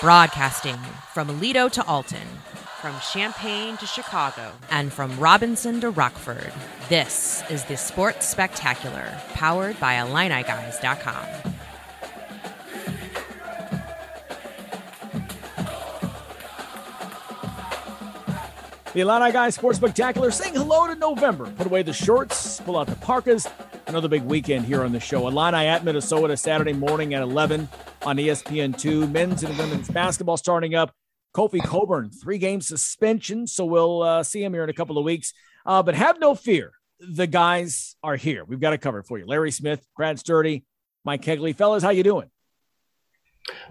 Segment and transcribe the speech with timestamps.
[0.00, 0.76] Broadcasting
[1.12, 2.26] from Aledo to Alton,
[2.80, 6.52] from Champaign to Chicago, and from Robinson to Rockford,
[6.88, 11.52] this is the Sports Spectacular, powered by IlliniGuys.com.
[18.92, 21.50] The Illini Guys Sports Spectacular saying hello to November.
[21.52, 23.46] Put away the shorts, pull out the parkas.
[23.86, 25.26] Another big weekend here on the show.
[25.26, 27.68] Illini at Minnesota Saturday morning at 11
[28.02, 29.10] on ESPN2.
[29.10, 30.94] Men's and women's basketball starting up.
[31.34, 33.46] Kofi Cockburn, three game suspension.
[33.46, 35.32] So we'll uh, see him here in a couple of weeks.
[35.66, 36.72] Uh, but have no fear.
[37.00, 38.44] The guys are here.
[38.44, 39.26] We've got it covered for you.
[39.26, 40.64] Larry Smith, Brad Sturdy,
[41.04, 41.54] Mike Kegley.
[41.54, 42.30] Fellas, how you doing?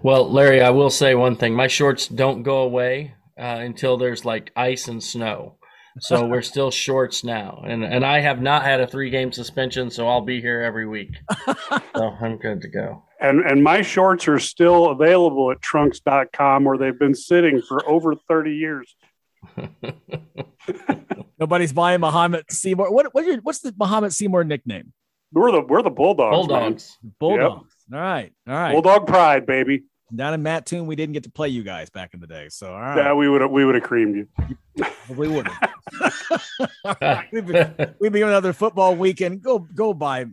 [0.02, 1.54] Well, Larry, I will say one thing.
[1.54, 5.56] My shorts don't go away uh, until there's like ice and snow.
[6.00, 9.90] So we're still shorts now, and and I have not had a three game suspension,
[9.90, 11.10] so I'll be here every week.
[11.94, 13.04] so I'm good to go.
[13.20, 18.14] And and my shorts are still available at trunks.com where they've been sitting for over
[18.14, 18.96] 30 years.
[21.38, 22.90] Nobody's buying Mahomet-Seymour.
[22.90, 24.94] What what your, what's the Mahomet-Seymour nickname?
[25.32, 26.34] We're the we're the Bulldogs.
[26.34, 26.98] Bulldogs.
[27.02, 27.14] man.
[27.18, 27.74] Bulldogs.
[27.92, 28.32] All right.
[28.48, 28.72] All right.
[28.72, 29.82] Bulldog pride, baby.
[30.14, 32.48] Down in Mattoon, we didn't get to play you guys back in the day.
[32.50, 32.96] So all right.
[32.96, 34.28] Yeah, we would have we would have creamed you.
[35.06, 37.24] Probably would have.
[37.32, 37.62] we'd, be,
[38.00, 39.42] we'd be on another football weekend.
[39.42, 40.26] Go go buy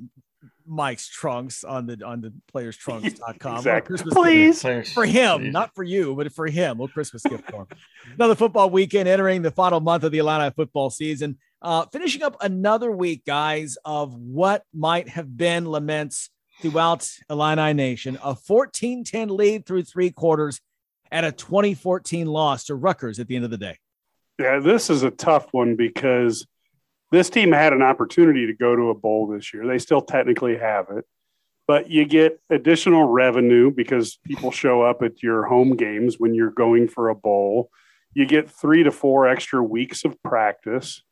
[0.66, 3.58] Mike's trunks on the on the playerstrunks.com.
[3.58, 3.88] Exactly.
[3.88, 4.62] Christmas Please.
[4.62, 6.78] Players- for him, not for you, but for him.
[6.78, 7.68] We'll Christmas gift for him.
[8.16, 11.38] Another football weekend entering the final month of the Atlanta football season.
[11.62, 16.30] Uh, finishing up another week, guys, of what might have been laments
[16.62, 18.18] throughout Illini Nation.
[18.24, 20.62] A 14 10 lead through three quarters
[21.12, 23.78] and a 2014 loss to Rutgers at the end of the day.
[24.38, 26.48] Yeah, this is a tough one because
[27.12, 29.66] this team had an opportunity to go to a bowl this year.
[29.66, 31.06] They still technically have it,
[31.68, 36.52] but you get additional revenue because people show up at your home games when you're
[36.52, 37.70] going for a bowl.
[38.14, 41.04] You get three to four extra weeks of practice,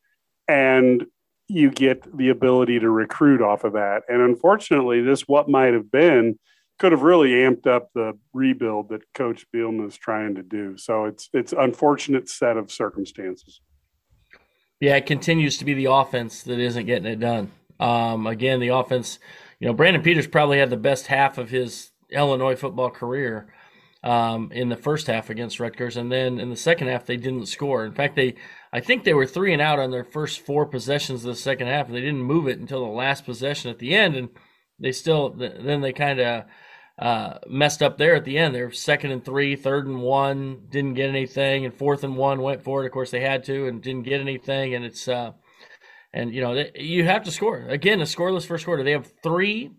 [0.48, 1.06] and
[1.48, 4.04] you get the ability to recruit off of that.
[4.08, 6.38] And unfortunately, this what might have been
[6.80, 10.78] could have really amped up the rebuild that Coach Bielema is trying to do.
[10.78, 13.62] So it's it's unfortunate set of circumstances.
[14.80, 17.52] Yeah, it continues to be the offense that isn't getting it done.
[17.80, 19.18] Um, again, the offense,
[19.60, 23.52] you know, Brandon Peters probably had the best half of his Illinois football career
[24.04, 27.48] um, in the first half against Rutgers, and then in the second half they didn't
[27.48, 27.86] score.
[27.86, 28.36] In fact, they,
[28.74, 31.68] I think they were three and out on their first four possessions of the second
[31.68, 34.30] half, they didn't move it until the last possession at the end, and
[34.80, 36.46] they still, then they kind of
[37.00, 38.54] uh, messed up there at the end.
[38.56, 42.64] They're second and three, third and one, didn't get anything, and fourth and one went
[42.64, 42.88] for it.
[42.88, 44.74] Of course, they had to and didn't get anything.
[44.76, 45.32] And it's uh,
[46.14, 48.02] and you know they, you have to score again.
[48.02, 48.84] A scoreless first quarter.
[48.84, 49.72] They have three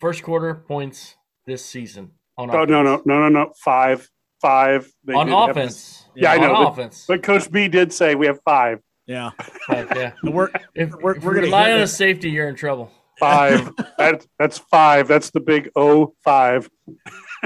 [0.00, 1.16] first quarter points
[1.46, 2.70] this season on Oh offense.
[2.70, 4.10] no no no no no five
[4.48, 6.04] five They on did have- offense.
[6.14, 7.04] Yeah, I know, On but- offense.
[7.08, 9.30] But Coach B did say we have five Yeah.
[9.66, 10.12] Five, yeah.
[10.22, 12.90] We're, If, We're- if we're gonna rely on a safety, you're in trouble.
[13.18, 13.70] five.
[13.98, 15.08] that, that's five.
[15.08, 16.68] That's the big O five.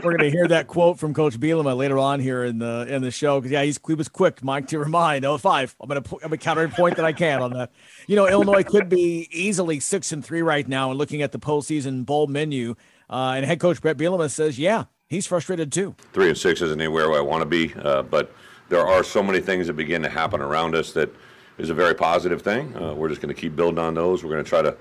[0.03, 3.03] we're going to hear that quote from Coach Bielema later on here in the in
[3.03, 5.25] the show because yeah, he's he was quick, Mike, to remind.
[5.25, 5.75] Oh, five.
[5.81, 7.71] I'm going to I'm going to counter a point that I can on that.
[8.07, 11.39] You know, Illinois could be easily six and three right now, and looking at the
[11.39, 12.75] postseason bowl menu,
[13.11, 15.95] uh, and head coach Bret Bielema says, yeah, he's frustrated too.
[16.13, 18.33] three and six isn't anywhere where I want to be, uh, but
[18.69, 21.11] there are so many things that begin to happen around us that
[21.57, 22.77] is a very positive thing.
[22.77, 24.23] Uh, we're just going to keep building on those.
[24.23, 24.77] We're going to try to,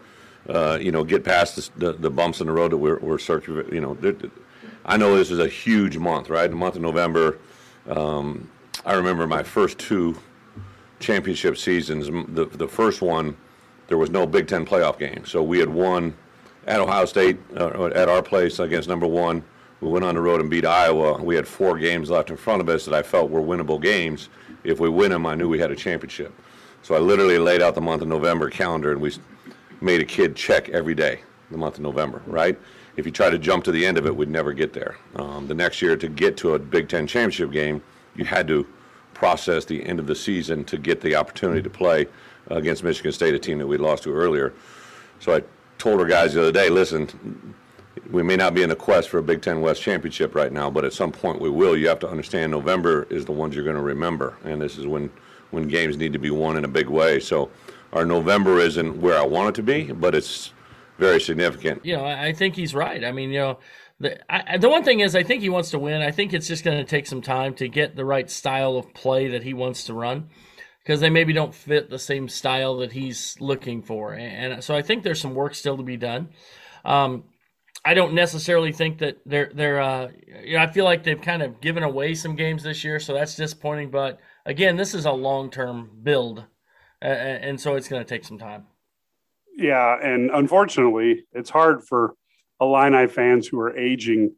[0.49, 3.17] uh, you know, get past this, the, the bumps in the road that we're, we're
[3.17, 3.55] searching.
[3.71, 3.97] You know,
[4.85, 6.49] I know this is a huge month, right?
[6.49, 7.39] The month of November.
[7.89, 8.49] Um,
[8.85, 10.17] I remember my first two
[10.99, 12.07] championship seasons.
[12.35, 13.35] The the first one,
[13.87, 16.16] there was no Big Ten playoff game, so we had won
[16.67, 19.43] at Ohio State uh, at our place against number one.
[19.81, 21.21] We went on the road and beat Iowa.
[21.21, 24.29] We had four games left in front of us that I felt were winnable games.
[24.63, 26.33] If we win them, I knew we had a championship.
[26.81, 29.13] So I literally laid out the month of November calendar, and we
[29.81, 31.21] made a kid check every day
[31.51, 32.57] the month of November, right?
[32.95, 34.97] If you try to jump to the end of it, we'd never get there.
[35.16, 37.81] Um, the next year, to get to a Big Ten championship game,
[38.16, 38.66] you had to
[39.13, 42.07] process the end of the season to get the opportunity to play
[42.47, 44.53] against Michigan State, a team that we lost to earlier.
[45.19, 45.43] So I
[45.78, 47.53] told our guys the other day, listen,
[48.11, 50.70] we may not be in the quest for a Big Ten West championship right now,
[50.70, 51.76] but at some point we will.
[51.78, 54.85] You have to understand November is the ones you're going to remember, and this is
[54.88, 55.09] when
[55.52, 57.20] when games need to be won in a big way.
[57.20, 57.49] So
[57.94, 60.52] our November isn't where I want it to be, but it's
[60.97, 61.85] very significant.
[61.85, 63.03] you know, I think he's right.
[63.03, 63.59] I mean, you know,
[64.00, 66.02] the I- the one thing is, I think he wants to win.
[66.02, 68.93] I think it's just going to take some time to get the right style of
[68.93, 70.29] play that he wants to run,
[70.84, 74.14] because they maybe don't fit the same style that he's looking for.
[74.14, 76.29] And, and so I think there's some work still to be done.
[76.84, 77.23] Um,
[77.87, 79.79] I don't necessarily think that they're they're.
[79.79, 80.09] Uh,
[80.43, 83.13] you know, I feel like they've kind of given away some games this year, so
[83.13, 83.91] that's disappointing.
[83.91, 86.39] But again, this is a long term build,
[87.01, 88.66] uh, and so it's going to take some time.
[89.55, 92.16] Yeah, and unfortunately, it's hard for
[92.59, 94.35] Illini fans who are aging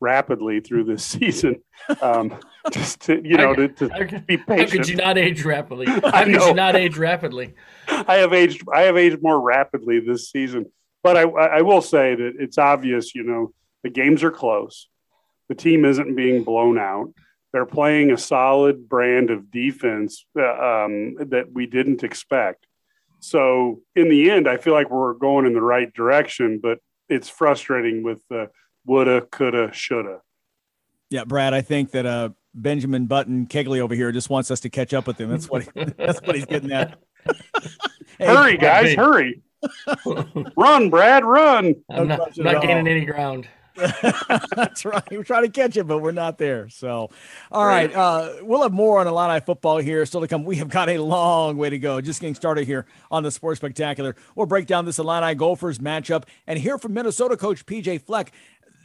[0.00, 1.60] rapidly through this season.
[2.00, 2.38] Um,
[2.70, 4.60] just to you know to, to be patient.
[4.60, 5.86] How could you not age rapidly?
[6.04, 7.54] How could you not age rapidly?
[7.88, 8.62] I have aged.
[8.72, 10.66] I have aged more rapidly this season.
[11.02, 13.14] But I, I will say that it's obvious.
[13.14, 13.52] You know,
[13.82, 14.88] the games are close.
[15.48, 17.12] The team isn't being blown out.
[17.52, 22.66] They're playing a solid brand of defense uh, um, that we didn't expect.
[23.20, 26.78] So in the end, I feel like we're going in the right direction, but
[27.08, 28.48] it's frustrating with the
[28.86, 30.20] woulda, coulda, shoulda.
[31.10, 34.70] Yeah, Brad, I think that uh, Benjamin Button Kegley over here just wants us to
[34.70, 35.30] catch up with him.
[35.30, 36.98] That's what he, that's what he's getting at.
[38.18, 39.42] hey, hurry, guys, hurry!
[40.56, 41.74] run, Brad, run!
[41.90, 43.48] I'm not, I'm not gaining any ground.
[44.54, 45.02] That's right.
[45.10, 46.68] We're trying to catch it, but we're not there.
[46.68, 47.10] So,
[47.50, 47.92] all right.
[47.94, 50.44] Uh, we'll have more on Illini football here still to come.
[50.44, 52.00] We have got a long way to go.
[52.00, 54.14] Just getting started here on the Sports Spectacular.
[54.34, 58.32] We'll break down this Illini Gophers matchup and hear from Minnesota coach PJ Fleck.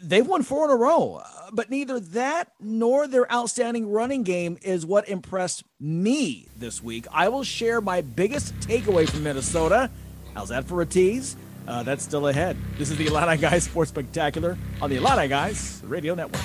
[0.02, 4.86] They've won four in a row, but neither that nor their outstanding running game is
[4.86, 7.08] what impressed me this week.
[7.12, 9.90] I will share my biggest takeaway from Minnesota.
[10.38, 11.36] How's that for a tease?
[11.68, 12.56] Uh, that's still ahead.
[12.78, 16.44] This is the Illini Guys Sports Spectacular on the Illini Guys Radio Network.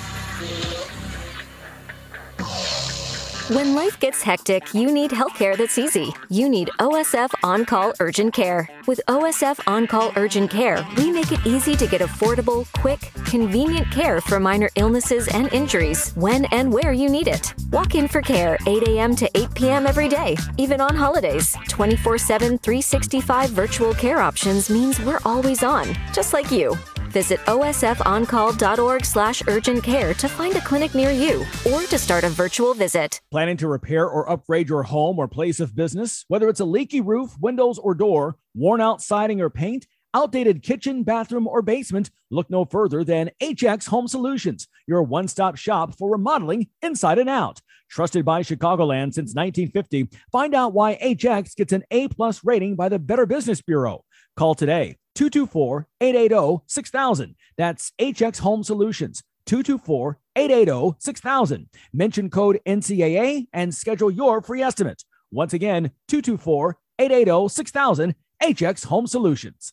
[3.48, 6.14] When life gets hectic, you need healthcare that's easy.
[6.30, 8.68] You need OSF On Call Urgent Care.
[8.86, 13.90] With OSF On Call Urgent Care, we make it easy to get affordable, quick, convenient
[13.90, 17.52] care for minor illnesses and injuries when and where you need it.
[17.72, 19.16] Walk in for care 8 a.m.
[19.16, 19.86] to 8 p.m.
[19.88, 21.56] every day, even on holidays.
[21.68, 26.76] 24 7, 365 virtual care options means we're always on, just like you.
[27.12, 32.30] Visit osfoncall.org slash urgent care to find a clinic near you or to start a
[32.30, 33.20] virtual visit.
[33.30, 36.24] Planning to repair or upgrade your home or place of business?
[36.28, 41.02] Whether it's a leaky roof, windows, or door, worn out siding or paint, outdated kitchen,
[41.02, 46.10] bathroom, or basement, look no further than HX Home Solutions, your one stop shop for
[46.10, 47.60] remodeling inside and out.
[47.90, 52.88] Trusted by Chicagoland since 1950, find out why HX gets an A plus rating by
[52.88, 54.04] the Better Business Bureau.
[54.36, 57.34] Call today 224 880 6000.
[57.56, 61.68] That's HX Home Solutions 224 880 6000.
[61.92, 65.04] Mention code NCAA and schedule your free estimate.
[65.30, 68.14] Once again, 224 880 6000.
[68.42, 69.72] HX Home Solutions.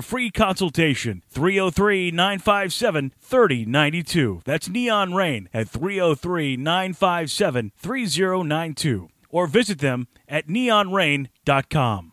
[0.01, 1.23] free consultation.
[1.29, 4.41] 303 957 3092.
[4.45, 9.09] That's Neon Rain at 303 957 3092.
[9.29, 12.11] Or visit them at neonrain.com.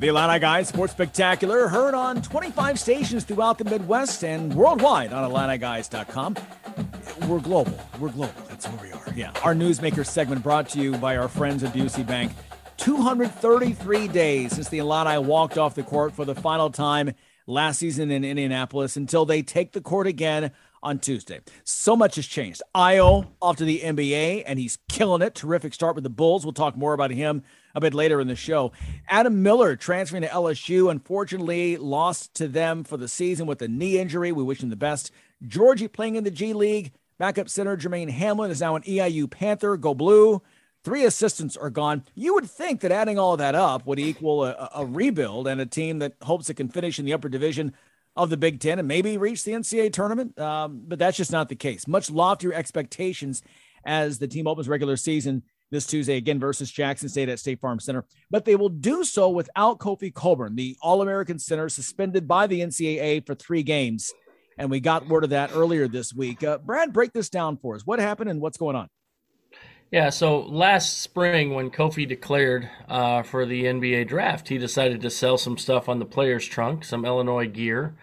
[0.00, 5.30] The Illini Guys Sports Spectacular, heard on 25 stations throughout the Midwest and worldwide on
[5.30, 6.36] IlliniGuys.com.
[7.26, 7.78] We're global.
[7.98, 8.34] We're global.
[8.48, 9.04] That's who we are.
[9.14, 9.32] Yeah.
[9.44, 12.32] Our Newsmaker segment brought to you by our friends at Busey Bank.
[12.78, 17.12] 233 days since the Illini walked off the court for the final time
[17.46, 20.50] last season in Indianapolis until they take the court again
[20.82, 21.40] on Tuesday.
[21.64, 22.62] So much has changed.
[22.74, 25.34] Ayo off to the NBA, and he's killing it.
[25.34, 26.44] Terrific start with the Bulls.
[26.44, 27.42] We'll talk more about him
[27.74, 28.72] a bit later in the show.
[29.08, 33.98] Adam Miller transferring to LSU, unfortunately lost to them for the season with a knee
[33.98, 34.32] injury.
[34.32, 35.10] We wish him the best.
[35.46, 36.92] Giorgi playing in the G League.
[37.20, 39.76] Backup center Jermaine Hamlin is now an EIU Panther.
[39.76, 40.40] Go blue.
[40.84, 42.02] Three assistants are gone.
[42.14, 45.60] You would think that adding all of that up would equal a, a rebuild and
[45.60, 47.74] a team that hopes it can finish in the upper division
[48.16, 50.38] of the Big Ten and maybe reach the NCAA tournament.
[50.38, 51.86] Um, but that's just not the case.
[51.86, 53.42] Much loftier expectations
[53.84, 57.80] as the team opens regular season this Tuesday again versus Jackson State at State Farm
[57.80, 58.06] Center.
[58.30, 62.60] But they will do so without Kofi Cockburn, the All American center suspended by the
[62.60, 64.10] NCAA for three games.
[64.60, 66.44] And we got word of that earlier this week.
[66.44, 67.86] Uh, Brad, break this down for us.
[67.86, 68.88] What happened and what's going on?
[69.90, 75.10] Yeah, so last spring when Kofi declared uh, for the NBA draft, he decided to
[75.10, 77.94] sell some stuff on the player's trunk, some Illinois gear.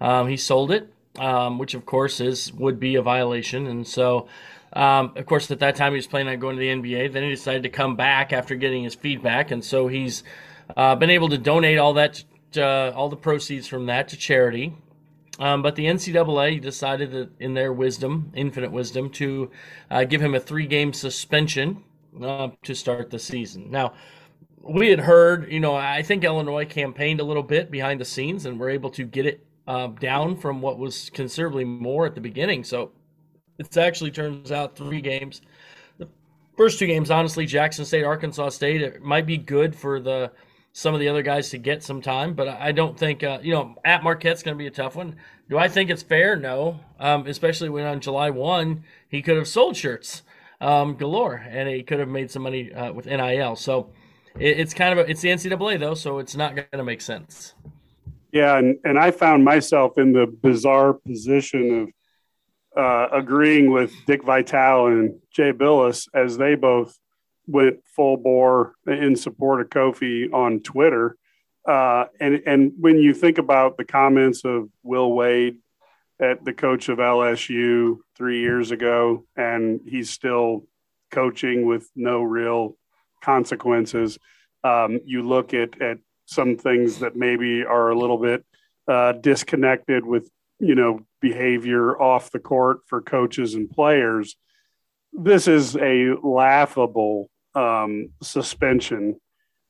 [0.00, 4.28] Um, he sold it, um, which of course is would be a violation, and so
[4.72, 7.12] Um, of course, at that time he was planning on going to the NBA.
[7.12, 10.24] Then he decided to come back after getting his feedback, and so he's
[10.76, 12.24] uh, been able to donate all that,
[12.56, 14.74] uh, all the proceeds from that to charity.
[15.38, 19.50] Um, but the NCAA decided that, in their wisdom, infinite wisdom, to
[19.90, 21.82] uh, give him a three-game suspension
[22.22, 23.70] uh, to start the season.
[23.70, 23.94] Now,
[24.62, 28.46] we had heard, you know, I think Illinois campaigned a little bit behind the scenes
[28.46, 32.20] and were able to get it uh, down from what was considerably more at the
[32.20, 32.64] beginning.
[32.64, 32.92] So
[33.58, 35.42] it actually turns out three games.
[35.98, 36.08] The
[36.56, 40.30] first two games, honestly, Jackson State, Arkansas State, it might be good for the
[40.76, 43.54] some of the other guys to get some time, but I don't think uh, you
[43.54, 45.16] know at Marquette's going to be a tough one.
[45.48, 46.36] Do I think it's fair?
[46.36, 50.22] No, um, especially when on July one he could have sold shirts
[50.60, 53.54] um, galore and he could have made some money uh, with NIL.
[53.54, 53.90] So
[54.38, 57.00] it, it's kind of a, it's the NCAA though, so it's not going to make
[57.00, 57.54] sense.
[58.32, 61.92] Yeah, and and I found myself in the bizarre position
[62.76, 66.98] of uh, agreeing with Dick Vitale and Jay Bilas as they both
[67.46, 71.16] went full bore in support of Kofi on Twitter.
[71.66, 75.56] Uh, and and when you think about the comments of Will Wade
[76.20, 80.66] at the coach of LSU three years ago, and he's still
[81.10, 82.76] coaching with no real
[83.22, 84.18] consequences.
[84.62, 88.44] Um, you look at at some things that maybe are a little bit
[88.88, 94.36] uh, disconnected with you know behavior off the court for coaches and players.
[95.12, 99.20] This is a laughable um, suspension.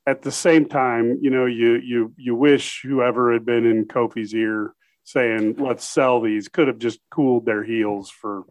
[0.07, 4.35] At the same time, you know, you you you wish whoever had been in Kofi's
[4.35, 4.75] ear
[5.05, 8.43] saying, "Let's sell these," could have just cooled their heels for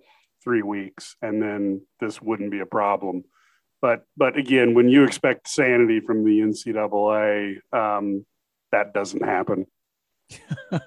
[0.43, 3.23] three weeks, and then this wouldn't be a problem.
[3.81, 8.25] But but again, when you expect sanity from the NCAA, um,
[8.71, 9.67] that doesn't happen.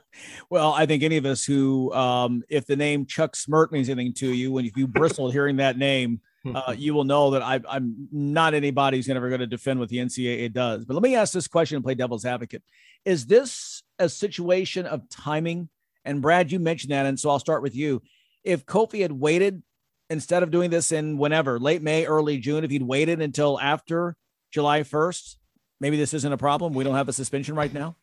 [0.50, 4.14] well, I think any of us who, um, if the name Chuck Smrt means anything
[4.14, 6.20] to you, when if you bristle hearing that name,
[6.54, 9.88] uh, you will know that I, am not anybody who's ever going to defend what
[9.88, 10.84] the NCAA does.
[10.84, 12.62] But let me ask this question and play devil's advocate:
[13.04, 15.68] Is this a situation of timing?
[16.04, 18.02] And Brad, you mentioned that, and so I'll start with you.
[18.44, 19.62] If Kofi had waited
[20.08, 24.16] instead of doing this in whenever, late May, early June, if he'd waited until after
[24.52, 25.36] July 1st,
[25.80, 26.74] maybe this isn't a problem.
[26.74, 27.96] We don't have a suspension right now.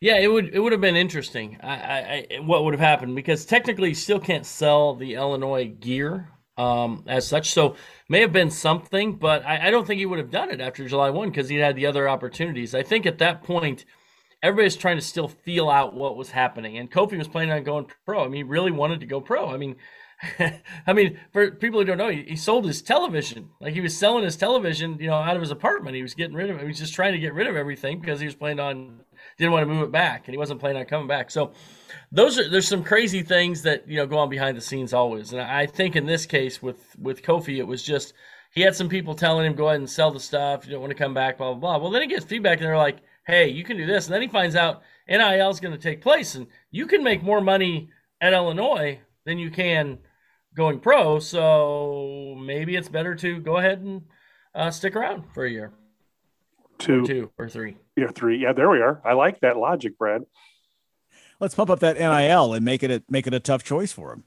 [0.00, 1.58] Yeah, it would it would have been interesting.
[1.62, 5.68] I, I, I what would have happened because technically, you still can't sell the Illinois
[5.68, 6.28] gear
[6.60, 7.50] um, as such.
[7.50, 7.76] So
[8.08, 10.86] may have been something, but I, I don't think he would have done it after
[10.86, 12.74] July 1 because he had the other opportunities.
[12.74, 13.86] I think at that point,
[14.42, 16.76] everybody's trying to still feel out what was happening.
[16.76, 18.20] And Kofi was planning on going pro.
[18.20, 19.48] I mean, he really wanted to go pro.
[19.48, 19.76] I mean,
[20.86, 23.48] I mean, for people who don't know, he, he, sold his television.
[23.58, 25.96] Like he was selling his television, you know, out of his apartment.
[25.96, 26.60] He was getting rid of it.
[26.60, 29.00] He was just trying to get rid of everything because he was planning on
[29.38, 31.30] didn't want to move it back, and he wasn't planning on coming back.
[31.30, 31.52] So
[32.12, 35.32] those are there's some crazy things that you know go on behind the scenes always.
[35.32, 38.14] And I think in this case with with Kofi, it was just
[38.52, 40.66] he had some people telling him go ahead and sell the stuff.
[40.66, 41.78] You don't want to come back, blah blah blah.
[41.78, 44.22] Well, then he gets feedback, and they're like, hey, you can do this, and then
[44.22, 47.90] he finds out NIL is going to take place, and you can make more money
[48.20, 49.98] at Illinois than you can
[50.54, 51.18] going pro.
[51.18, 54.02] So maybe it's better to go ahead and
[54.54, 55.72] uh, stick around for a year,
[56.78, 57.76] two, or two or three.
[57.96, 58.38] Yeah, three.
[58.38, 59.00] Yeah, there we are.
[59.04, 60.22] I like that logic, Brad.
[61.40, 64.12] Let's pump up that NIL and make it a, make it a tough choice for
[64.12, 64.24] him.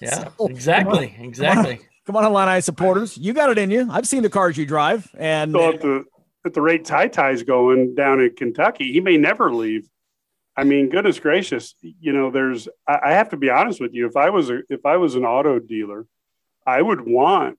[0.00, 1.80] yeah, so, exactly, come exactly.
[2.06, 3.88] Come on, Illini supporters, you got it in you.
[3.90, 6.04] I've seen the cars you drive, and so at the
[6.44, 9.88] at the rate Ty Ty's going down in Kentucky, he may never leave.
[10.56, 12.68] I mean, goodness gracious, you know, there's.
[12.86, 14.06] I, I have to be honest with you.
[14.06, 16.06] If I was a if I was an auto dealer,
[16.66, 17.58] I would want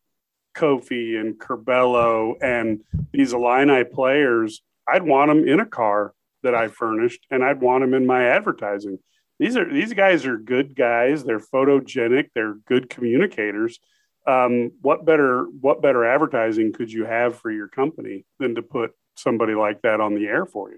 [0.56, 6.68] Kofi and Curbelo and these Illini players I'd want them in a car that I
[6.68, 9.00] furnished, and I'd want them in my advertising.
[9.40, 11.24] These are these guys are good guys.
[11.24, 12.30] They're photogenic.
[12.36, 13.80] They're good communicators.
[14.26, 18.92] Um, what better what better advertising could you have for your company than to put
[19.16, 20.78] somebody like that on the air for you?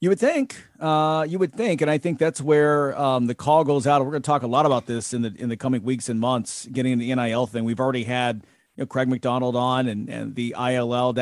[0.00, 3.62] You would think, uh, you would think, and I think that's where um, the call
[3.62, 4.04] goes out.
[4.04, 6.18] We're going to talk a lot about this in the in the coming weeks and
[6.18, 6.66] months.
[6.66, 8.44] Getting the NIL thing, we've already had
[8.76, 11.18] you know, Craig McDonald on and, and the ILL-NIL.com.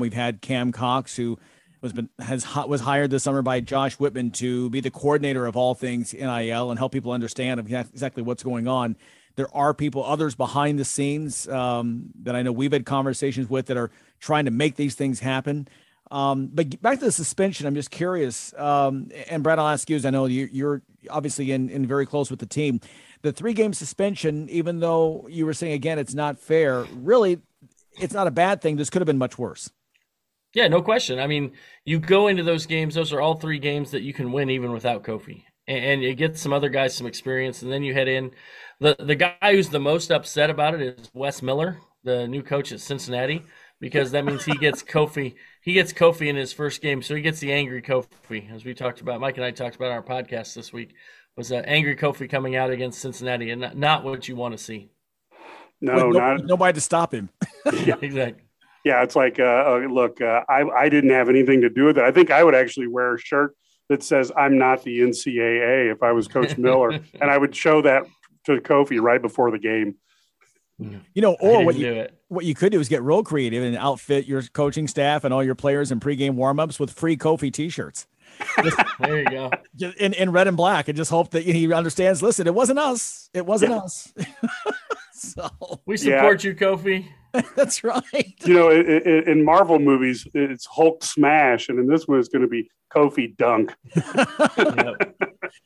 [0.00, 1.38] We've had Cam Cox, who
[1.84, 5.54] was been has was hired this summer by Josh Whitman to be the coordinator of
[5.54, 8.96] all things NIL and help people understand exactly what's going on.
[9.36, 13.66] There are people, others behind the scenes um, that I know we've had conversations with
[13.66, 15.68] that are trying to make these things happen.
[16.10, 18.54] Um, but back to the suspension, I'm just curious.
[18.56, 22.06] Um, and Brad, I'll ask you, as I know you, are obviously in, in very
[22.06, 22.80] close with the team
[23.20, 27.40] the three game suspension, even though you were saying again it's not fair, really
[28.00, 28.76] it's not a bad thing.
[28.76, 29.70] This could have been much worse.
[30.54, 31.18] Yeah, no question.
[31.18, 31.52] I mean,
[31.84, 34.72] you go into those games; those are all three games that you can win even
[34.72, 35.42] without Kofi.
[35.66, 38.30] and, and you get some other guys some experience, and then you head in.
[38.80, 42.72] The the guy who's the most upset about it is Wes Miller, the new coach
[42.72, 43.42] at Cincinnati,
[43.80, 45.34] because that means he gets Kofi.
[45.62, 48.74] He gets Kofi in his first game, so he gets the angry Kofi, as we
[48.74, 49.20] talked about.
[49.20, 50.94] Mike and I talked about our podcast this week.
[51.36, 54.62] Was uh, angry Kofi coming out against Cincinnati, and not, not what you want to
[54.62, 54.90] see.
[55.80, 57.28] No, With not nobody to stop him.
[57.84, 58.44] yeah, exactly.
[58.84, 61.98] Yeah, it's like, uh, uh, look, uh, I, I didn't have anything to do with
[61.98, 62.04] it.
[62.04, 63.56] I think I would actually wear a shirt
[63.88, 67.82] that says I'm not the NCAA if I was Coach Miller, and I would show
[67.82, 68.04] that
[68.44, 69.96] to Kofi right before the game.
[70.78, 74.26] You know, or what you what you could do is get real creative and outfit
[74.26, 78.06] your coaching staff and all your players in pregame warmups with free Kofi t-shirts.
[78.98, 79.50] There you go.
[79.98, 83.28] In, in red and black and just hope that he understands listen it wasn't us
[83.32, 84.12] it wasn't us
[85.32, 85.48] so
[85.86, 86.18] We Yeah.
[86.20, 87.06] support you, Kofi.
[87.56, 92.06] that's right You know, i i in Marvel movies, it's Hulk smash, and in this
[92.06, 93.74] one, it's going to be Kofi dunk.
[94.56, 95.16] Yep.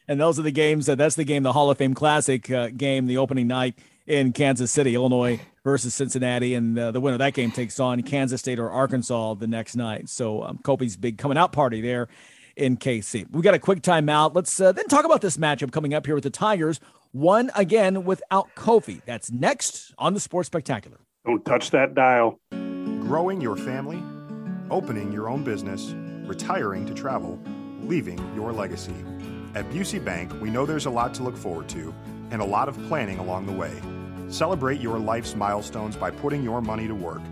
[0.08, 2.68] and those are the games that that's the game the hall of fame classic uh,
[2.68, 7.18] game the opening night in kansas city illinois versus cincinnati and uh, the winner of
[7.20, 11.16] that game takes on kansas state or arkansas the next night so um, kofi's big
[11.16, 12.08] coming out party there
[12.56, 15.94] in kc we got a quick timeout let's uh, then talk about this matchup coming
[15.94, 16.80] up here with the tigers
[17.12, 22.38] one again without kofi that's next on the sports spectacular Don't touch that dial.
[22.50, 24.02] Growing your family,
[24.70, 25.94] opening your own business,
[26.26, 27.38] retiring to travel,
[27.82, 28.94] leaving your legacy.
[29.54, 31.94] At Busey Bank, we know there's a lot to look forward to
[32.30, 33.72] and a lot of planning along the way.
[34.28, 37.22] Celebrate your life's milestones by putting your money to work.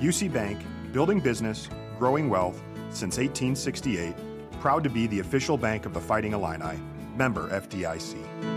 [0.00, 0.60] Busey Bank,
[0.92, 4.14] building business, growing wealth since 1868.
[4.60, 6.78] Proud to be the official bank of the Fighting Illini.
[7.16, 8.51] Member FDIC.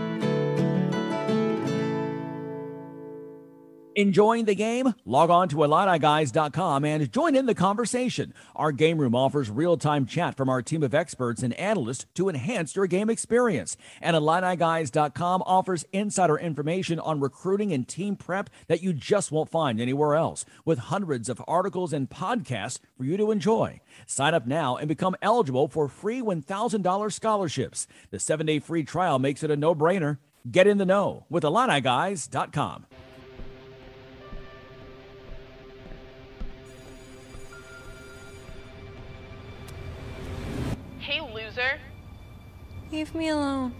[3.98, 4.92] Enjoying the game?
[5.06, 8.34] Log on to IlliniGuys.com and join in the conversation.
[8.54, 12.28] Our game room offers real time chat from our team of experts and analysts to
[12.28, 13.74] enhance your game experience.
[14.02, 19.80] And IlliniGuys.com offers insider information on recruiting and team prep that you just won't find
[19.80, 23.80] anywhere else, with hundreds of articles and podcasts for you to enjoy.
[24.04, 27.86] Sign up now and become eligible for free $1,000 scholarships.
[28.10, 30.18] The seven day free trial makes it a no brainer.
[30.50, 32.84] Get in the know with IlliniGuys.com.
[42.92, 43.74] Leave me alone.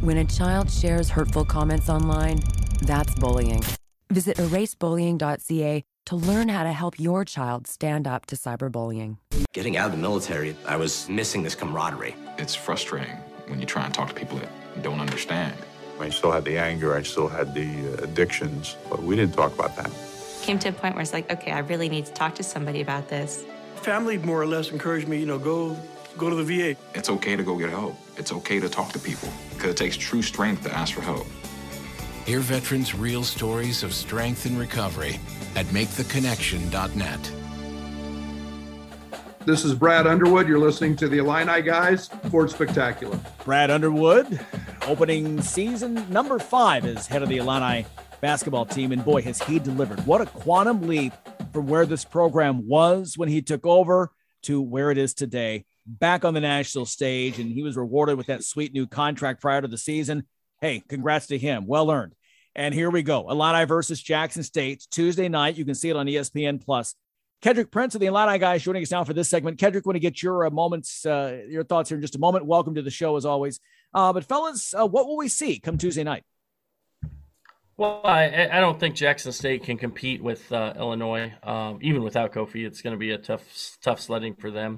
[0.00, 2.38] When a child shares hurtful comments online,
[2.82, 3.62] that's bullying.
[4.10, 9.16] Visit erasebullying.ca to learn how to help your child stand up to cyberbullying.
[9.52, 12.14] Getting out of the military, I was missing this camaraderie.
[12.38, 13.16] It's frustrating
[13.48, 14.48] when you try and talk to people that
[14.82, 15.56] don't understand.
[16.00, 19.54] I still had the anger, I still had the uh, addictions, but we didn't talk
[19.54, 19.90] about that.
[20.42, 22.80] Came to a point where it's like, okay, I really need to talk to somebody
[22.80, 23.44] about this.
[23.76, 25.76] Family more or less encouraged me, you know, go
[26.16, 26.78] go to the VA.
[26.94, 27.96] It's okay to go get help.
[28.16, 31.26] It's okay to talk to people because it takes true strength to ask for help.
[32.24, 35.20] Hear veterans' real stories of strength and recovery
[35.54, 37.32] at MakeTheConnection.net.
[39.44, 40.48] This is Brad Underwood.
[40.48, 43.20] You're listening to the Illini Guys Sports Spectacular.
[43.44, 44.40] Brad Underwood,
[44.86, 47.84] opening season number five as head of the Illini
[48.20, 48.92] basketball team.
[48.92, 50.04] And boy, has he delivered.
[50.06, 51.12] What a quantum leap
[51.52, 54.12] from where this program was when he took over
[54.44, 55.64] to where it is today.
[55.86, 59.60] Back on the national stage, and he was rewarded with that sweet new contract prior
[59.60, 60.24] to the season.
[60.60, 61.66] Hey, congrats to him.
[61.66, 62.14] Well earned.
[62.54, 63.30] And here we go.
[63.30, 65.56] Illini versus Jackson State Tuesday night.
[65.56, 66.94] You can see it on ESPN Plus.
[67.42, 69.58] Kedrick Prince of the Illini guys joining us now for this segment.
[69.58, 72.46] Kedrick, want to get your uh, moments, uh, your thoughts here in just a moment.
[72.46, 73.60] Welcome to the show as always.
[73.96, 76.22] Uh, but fellas, uh, what will we see come Tuesday night?
[77.78, 82.34] Well, I, I don't think Jackson State can compete with uh, Illinois, um, even without
[82.34, 82.66] Kofi.
[82.66, 84.76] It's going to be a tough, tough sledding for them.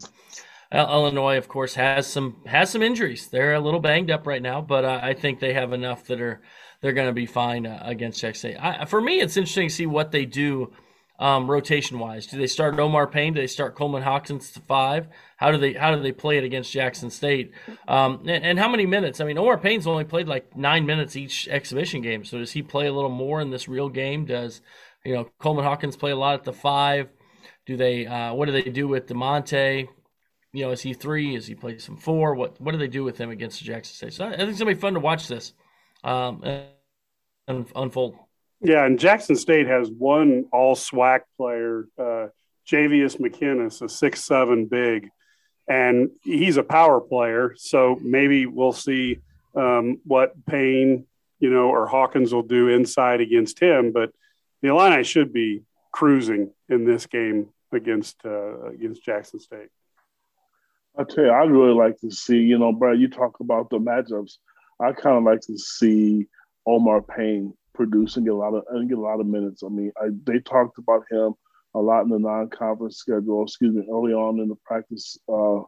[0.70, 3.26] Uh, Illinois, of course, has some has some injuries.
[3.26, 6.20] They're a little banged up right now, but uh, I think they have enough that
[6.20, 6.40] are
[6.81, 8.62] they're going to be fine uh, against Jackson State.
[8.62, 10.72] I, for me, it's interesting to see what they do
[11.18, 12.26] um, rotation wise.
[12.26, 13.35] Do they start Omar Payne?
[13.35, 15.09] Do they start Coleman Hawkins to five?
[15.37, 17.52] How do they how do they play it against Jackson State?
[17.88, 19.20] Um, and, and how many minutes?
[19.20, 22.24] I mean, Omar Payne's only played like nine minutes each exhibition game.
[22.24, 24.26] So does he play a little more in this real game?
[24.26, 24.61] Does
[25.04, 27.09] you know Coleman Hawkins play a lot at the five?
[27.66, 29.88] Do they uh, what do they do with Da'Monte?
[30.52, 31.35] You know, is he three?
[31.35, 32.35] Is he play some four?
[32.35, 34.12] What what do they do with him against Jackson State?
[34.12, 35.52] So I think it's gonna be fun to watch this
[36.04, 36.42] um,
[37.48, 38.16] unfold.
[38.61, 42.29] Yeah, and Jackson State has one all SWAC player, uh,
[42.66, 45.11] Jayveous McKinnis, a six seven big,
[45.68, 47.55] and he's a power player.
[47.57, 49.21] So maybe we'll see
[49.55, 51.07] um, what Payne,
[51.38, 53.92] you know, or Hawkins will do inside against him.
[53.92, 54.11] But
[54.61, 59.68] the Illini should be cruising in this game against uh, against Jackson State.
[60.99, 62.38] I tell you, I'd really like to see.
[62.38, 64.38] You know, Brad, you talk about the matchups.
[64.81, 66.27] I kind of like to see
[66.66, 69.62] Omar Payne produce and get a lot of and get a lot of minutes.
[69.62, 71.34] I mean, I, they talked about him
[71.74, 73.44] a lot in the non-conference schedule.
[73.44, 75.60] Excuse me, early on in the practice uh,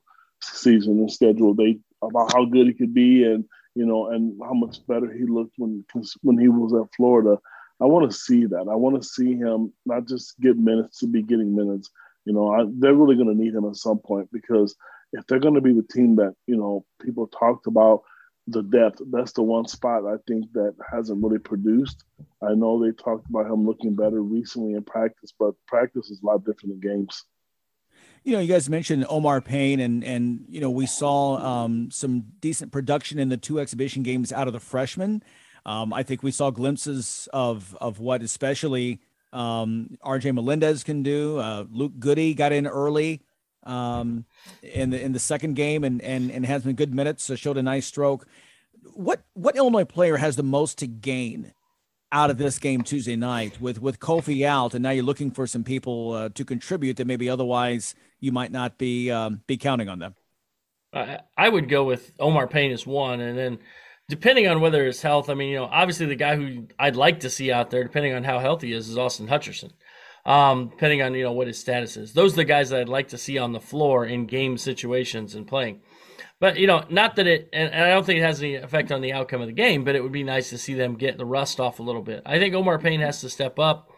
[0.42, 1.54] season and schedule.
[1.54, 3.44] They about how good he could be and
[3.76, 5.84] you know and how much better he looked when
[6.22, 7.38] when he was at Florida.
[7.80, 8.66] I want to see that.
[8.70, 11.90] I want to see him not just get minutes to be getting minutes.
[12.26, 14.76] You know, I, they're really going to need him at some point because
[15.12, 18.02] if they're going to be the team that you know people talked about
[18.46, 22.04] the depth, that's the one spot I think that hasn't really produced.
[22.42, 26.26] I know they talked about him looking better recently in practice, but practice is a
[26.26, 27.24] lot different than games.
[28.24, 32.24] You know, you guys mentioned Omar Payne, and and you know we saw um, some
[32.40, 35.22] decent production in the two exhibition games out of the freshmen.
[35.64, 39.00] Um, I think we saw glimpses of of what especially
[39.32, 41.38] um, RJ Melendez can do.
[41.38, 43.22] Uh, Luke Goody got in early
[43.64, 44.24] um,
[44.62, 47.24] in the in the second game and and and has been good minutes.
[47.24, 48.26] So showed a nice stroke.
[48.94, 51.52] What what Illinois player has the most to gain
[52.12, 55.46] out of this game Tuesday night with with Kofi out, and now you're looking for
[55.46, 59.88] some people uh, to contribute that maybe otherwise you might not be um, be counting
[59.88, 60.14] on them.
[60.92, 63.58] I, I would go with Omar Payne as one, and then
[64.08, 65.30] depending on whether his health.
[65.30, 68.14] I mean, you know, obviously the guy who I'd like to see out there, depending
[68.14, 69.70] on how healthy he is, is Austin Hutcherson
[70.24, 72.12] um, depending on you know what his status is.
[72.12, 75.34] Those are the guys that I'd like to see on the floor in game situations
[75.34, 75.80] and playing.
[76.38, 78.90] But you know, not that it, and, and I don't think it has any effect
[78.90, 79.84] on the outcome of the game.
[79.84, 82.22] But it would be nice to see them get the rust off a little bit.
[82.24, 83.90] I think Omar Payne has to step up.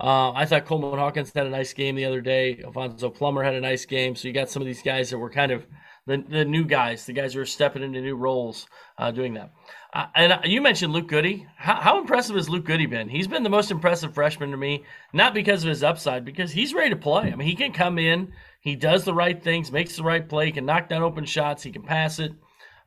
[0.00, 2.60] Uh, I thought Coleman Hawkins had a nice game the other day.
[2.64, 4.14] Alfonso Plummer had a nice game.
[4.14, 5.66] So you got some of these guys that were kind of
[6.06, 9.52] the, the new guys, the guys who are stepping into new roles, uh, doing that.
[9.92, 11.46] Uh, and you mentioned Luke Goode.
[11.56, 13.08] How, how, impressive has Luke Goode been?
[13.08, 16.74] He's been the most impressive freshman to me, not because of his upside, because he's
[16.74, 17.32] ready to play.
[17.32, 20.46] I mean, he can come in, he does the right things, makes the right play,
[20.46, 22.32] he can knock down open shots, he can pass it.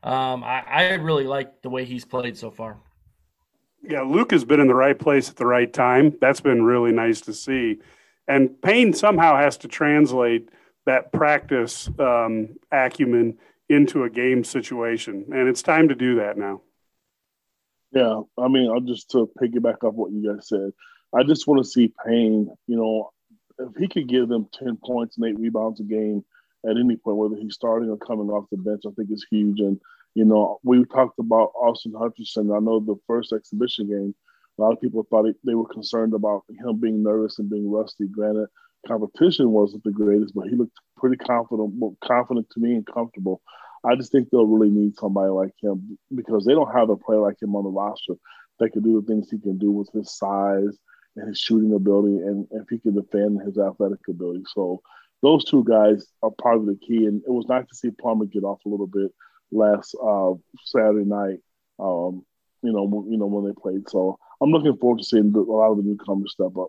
[0.04, 2.78] Um, I, I really like the way he's played so far.
[3.82, 6.16] Yeah, Luke has been in the right place at the right time.
[6.20, 7.80] That's been really nice to see.
[8.28, 10.48] And Payne somehow has to translate
[10.86, 13.38] that practice um, acumen
[13.68, 15.26] into a game situation.
[15.32, 16.60] And it's time to do that now.
[17.92, 20.72] Yeah, I mean, I'll just to piggyback off what you guys said.
[21.14, 22.48] I just want to see Payne.
[22.66, 23.10] You know,
[23.58, 26.24] if he could give them ten points and eight rebounds a game
[26.64, 29.60] at any point, whether he's starting or coming off the bench, I think is huge.
[29.60, 29.78] And
[30.14, 32.54] you know, we talked about Austin Hutcherson.
[32.54, 34.14] I know the first exhibition game,
[34.58, 38.06] a lot of people thought they were concerned about him being nervous and being rusty.
[38.06, 38.48] Granted,
[38.86, 41.74] competition wasn't the greatest, but he looked pretty confident,
[42.04, 43.42] confident to me and comfortable.
[43.84, 47.20] I just think they'll really need somebody like him because they don't have a player
[47.20, 48.14] like him on the roster
[48.60, 50.78] that can do the things he can do with his size
[51.16, 54.44] and his shooting ability and if he can defend his athletic ability.
[54.54, 54.82] So
[55.22, 57.06] those two guys are part of the key.
[57.06, 59.12] And it was nice to see Plummer get off a little bit
[59.50, 60.32] last uh,
[60.64, 61.38] Saturday night.
[61.78, 62.24] Um,
[62.62, 63.88] you know, you know when they played.
[63.88, 66.68] So I'm looking forward to seeing a lot of the newcomers step up.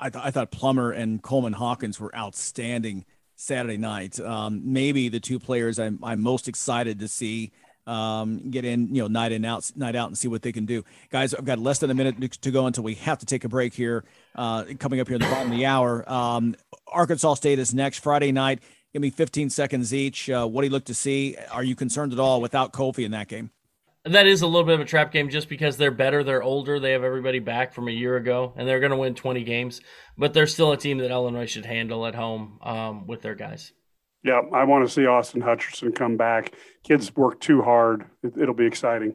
[0.00, 3.04] I, th- I thought Plummer and Coleman Hawkins were outstanding
[3.42, 4.20] Saturday night.
[4.20, 7.52] Um, maybe the two players I'm, I'm most excited to see
[7.86, 10.64] um, get in, you know, night in out, night out, and see what they can
[10.64, 10.84] do.
[11.10, 13.48] Guys, I've got less than a minute to go until we have to take a
[13.48, 14.04] break here.
[14.36, 16.54] Uh, coming up here in the bottom of the hour, um,
[16.86, 18.60] Arkansas State is next Friday night.
[18.92, 20.30] Give me 15 seconds each.
[20.30, 21.36] Uh, what do you look to see?
[21.50, 23.50] Are you concerned at all without Kofi in that game?
[24.04, 26.80] That is a little bit of a trap game just because they're better, they're older,
[26.80, 29.80] they have everybody back from a year ago, and they're going to win 20 games.
[30.18, 33.72] But they're still a team that Illinois should handle at home um, with their guys.
[34.24, 36.52] Yeah, I want to see Austin Hutcherson come back.
[36.84, 38.04] Kids work too hard.
[38.22, 39.14] It, will be exciting.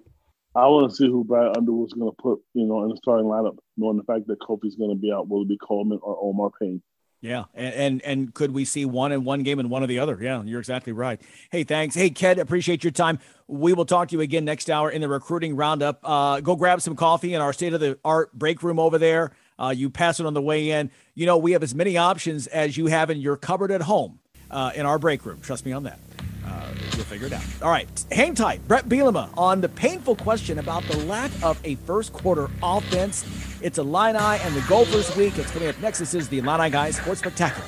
[0.55, 3.25] I want to see who Brad Underwood's going to put, you know, in the starting
[3.27, 5.29] lineup, knowing the fact that Kofi's going to be out.
[5.29, 6.81] Will it be Coleman or Omar Payne?
[7.19, 9.99] Yeah, and, and, and could we see one in one game and one of the
[9.99, 10.19] other?
[10.21, 11.19] Yeah, you're exactly right.
[11.49, 11.95] Hey, thanks.
[11.95, 13.19] Hey, Ked, appreciate your time.
[13.47, 15.99] We will talk to you again next hour in the recruiting roundup.
[16.03, 19.31] Uh, go grab some coffee in our state of the art break room over there.
[19.57, 20.91] Uh, you pass it on the way in.
[21.15, 24.19] You know, we have as many options as you have in your cupboard at home
[24.51, 25.39] uh, in our break room.
[25.41, 25.99] Trust me on that.
[26.45, 27.43] Uh, you'll figure it out.
[27.61, 28.65] All right, hang tight.
[28.67, 33.25] Bret Bielema on the painful question about the lack of a first quarter offense.
[33.59, 35.37] It's Illini and the Gophers week.
[35.39, 35.97] It's coming up next.
[35.99, 37.67] This is the Illini Guys Sports Spectacular.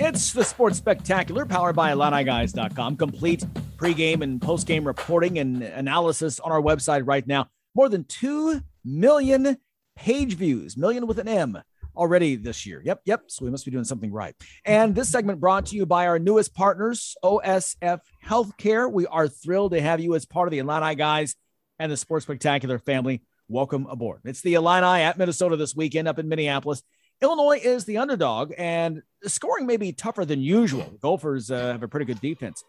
[0.00, 2.96] It's the Sports Spectacular powered by IlliniGuys.com.
[2.96, 3.44] Complete
[3.76, 7.48] pregame and postgame reporting and analysis on our website right now.
[7.74, 9.58] More than 2 million
[9.96, 11.62] page views, million with an M,
[11.96, 12.82] already this year.
[12.84, 13.22] Yep, yep.
[13.28, 14.34] So we must be doing something right.
[14.64, 18.90] And this segment brought to you by our newest partners, OSF Healthcare.
[18.90, 21.34] We are thrilled to have you as part of the Illini guys
[21.78, 23.22] and the Sports Spectacular family.
[23.48, 24.20] Welcome aboard.
[24.24, 26.82] It's the Illini at Minnesota this weekend up in Minneapolis.
[27.20, 30.92] Illinois is the underdog, and scoring may be tougher than usual.
[31.00, 32.64] Gophers uh, have a pretty good defense.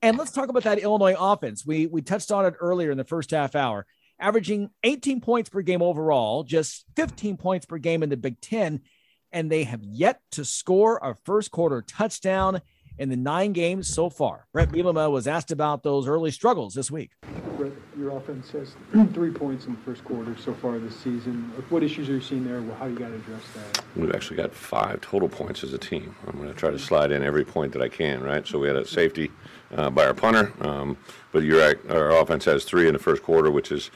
[0.00, 1.66] And let's talk about that Illinois offense.
[1.66, 3.84] We we touched on it earlier in the first half hour,
[4.18, 8.80] averaging 18 points per game overall, just 15 points per game in the Big Ten,
[9.32, 12.60] and they have yet to score a first quarter touchdown
[12.98, 14.46] in the nine games so far.
[14.52, 17.12] Bret Bielema was asked about those early struggles this week.
[17.56, 18.74] Bret, your offense has
[19.12, 21.52] three points in the first quarter so far this season.
[21.68, 22.60] What issues are you seeing there?
[22.74, 23.84] How do you got to address that?
[23.96, 26.14] We've actually got five total points as a team.
[26.26, 28.46] I'm going to try to slide in every point that I can, right?
[28.46, 29.30] So we had a safety
[29.74, 30.96] uh, by our punter, um,
[31.32, 33.90] but you're our offense has three in the first quarter, which is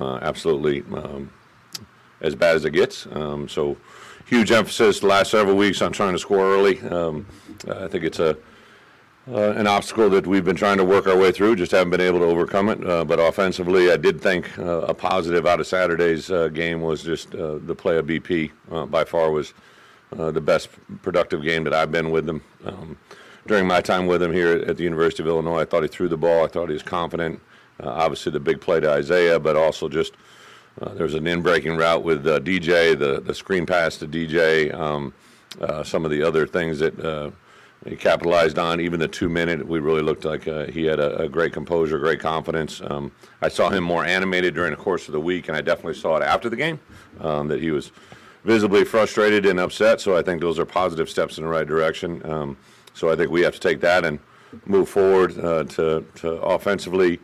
[0.00, 1.30] absolutely um,
[2.20, 3.06] as bad as it gets.
[3.12, 3.76] Um, so
[4.26, 6.80] huge emphasis the last several weeks on trying to score early.
[6.80, 7.26] Um,
[7.68, 8.36] I think it's a
[9.26, 12.00] uh, an obstacle that we've been trying to work our way through, just haven't been
[12.00, 12.86] able to overcome it.
[12.86, 17.02] Uh, but offensively, I did think uh, a positive out of Saturday's uh, game was
[17.02, 18.50] just uh, the play of BP.
[18.70, 19.54] Uh, by far was
[20.10, 20.68] the best
[21.02, 22.40] productive game that I've been with them.
[22.64, 22.96] Um,
[23.48, 26.06] during my time with him here at the University of Illinois, I thought he threw
[26.08, 26.44] the ball.
[26.44, 27.40] I thought he was confident.
[27.82, 30.14] Obviously, the big play to Isaiah, but also just
[30.94, 35.14] there was an in-breaking route with DJ, the the screen pass to DJ, um,
[35.84, 37.32] some of the other things that
[37.86, 38.80] he capitalized on.
[38.80, 41.98] Even the two minute, we really looked like uh, he had a, a, great composure,
[41.98, 42.80] great confidence.
[42.84, 45.94] Um, I saw him more animated during the course of the week, and I definitely
[45.94, 46.80] saw it after the game
[47.20, 47.92] um, that he was
[48.44, 50.00] visibly frustrated and upset.
[50.00, 52.24] So I think those are positive steps in the right direction.
[52.30, 52.56] Um,
[52.94, 54.18] so I think we have to take that and
[54.66, 57.20] move forward uh, to, to offensively.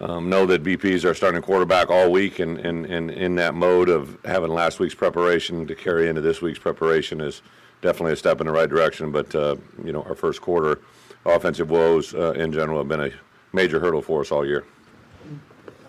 [0.00, 3.90] Um, know that BP's our starting quarterback all week, and, and, and in that mode
[3.90, 7.42] of having last week's preparation to carry into this week's preparation is
[7.82, 9.12] definitely a step in the right direction.
[9.12, 10.80] But uh, you know, our first quarter
[11.26, 13.10] offensive woes uh, in general have been a
[13.52, 14.64] major hurdle for us all year.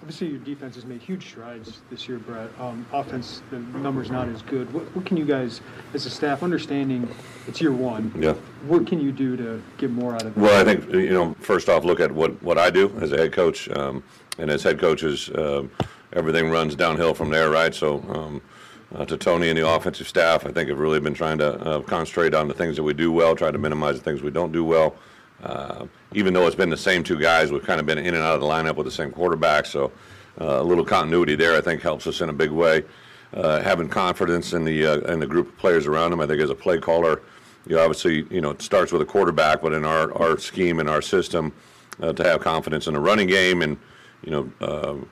[0.01, 2.49] Obviously, your defense has made huge strides this year, Bret.
[2.59, 4.73] Um, offense, the numbers not as good.
[4.73, 5.61] What, what, can you guys,
[5.93, 7.07] as a staff, understanding
[7.47, 8.11] it's year one?
[8.17, 8.33] Yeah.
[8.65, 10.39] What can you do to get more out of it?
[10.39, 13.17] Well, I think you know, first off, look at what what I do as a
[13.17, 14.01] head coach, um,
[14.39, 15.67] and as head coaches, uh,
[16.13, 17.73] everything runs downhill from there, right?
[17.73, 18.01] So.
[18.09, 18.41] Um,
[18.93, 20.45] uh, to Tony and the offensive staff.
[20.45, 23.09] I think have really been trying to uh, concentrate on the things that we do
[23.09, 24.97] well, try to minimize the things we don't do well.
[25.43, 28.23] Uh, even though it's been the same two guys, we've kind of been in and
[28.23, 29.65] out of the lineup with the same quarterback.
[29.65, 29.91] So
[30.39, 32.83] uh, a little continuity there, I think, helps us in a big way.
[33.33, 36.41] Uh, having confidence in the uh, in the group of players around him, I think,
[36.41, 37.21] as a play caller,
[37.65, 40.89] you obviously, you know, it starts with a quarterback, but in our our scheme and
[40.89, 41.53] our system,
[42.01, 43.77] to have confidence in the running game and
[44.23, 45.07] you know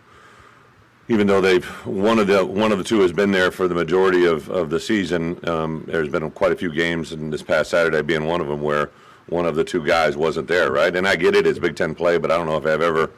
[1.09, 3.73] even though they've one of the one of the two has been there for the
[3.73, 7.71] majority of, of the season, um, there's been quite a few games, and this past
[7.71, 8.91] Saturday being one of them, where
[9.29, 10.95] one of the two guys wasn't there, right?
[10.95, 13.11] And I get it, it's Big Ten play, but I don't know if I've ever,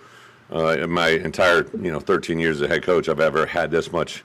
[0.52, 3.72] uh, in my entire you know 13 years as a head coach, I've ever had
[3.72, 4.24] this much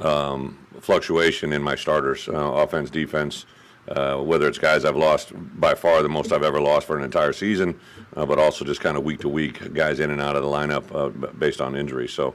[0.00, 3.46] um, fluctuation in my starters, uh, offense, defense.
[3.88, 7.02] Uh, whether it's guys I've lost by far the most I've ever lost for an
[7.02, 7.80] entire season,
[8.14, 10.48] uh, but also just kind of week to week guys in and out of the
[10.48, 12.06] lineup uh, based on injury.
[12.06, 12.32] So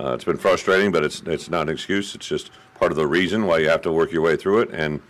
[0.00, 2.14] uh, it's been frustrating, but it's it's not an excuse.
[2.14, 4.70] It's just part of the reason why you have to work your way through it
[4.70, 5.02] and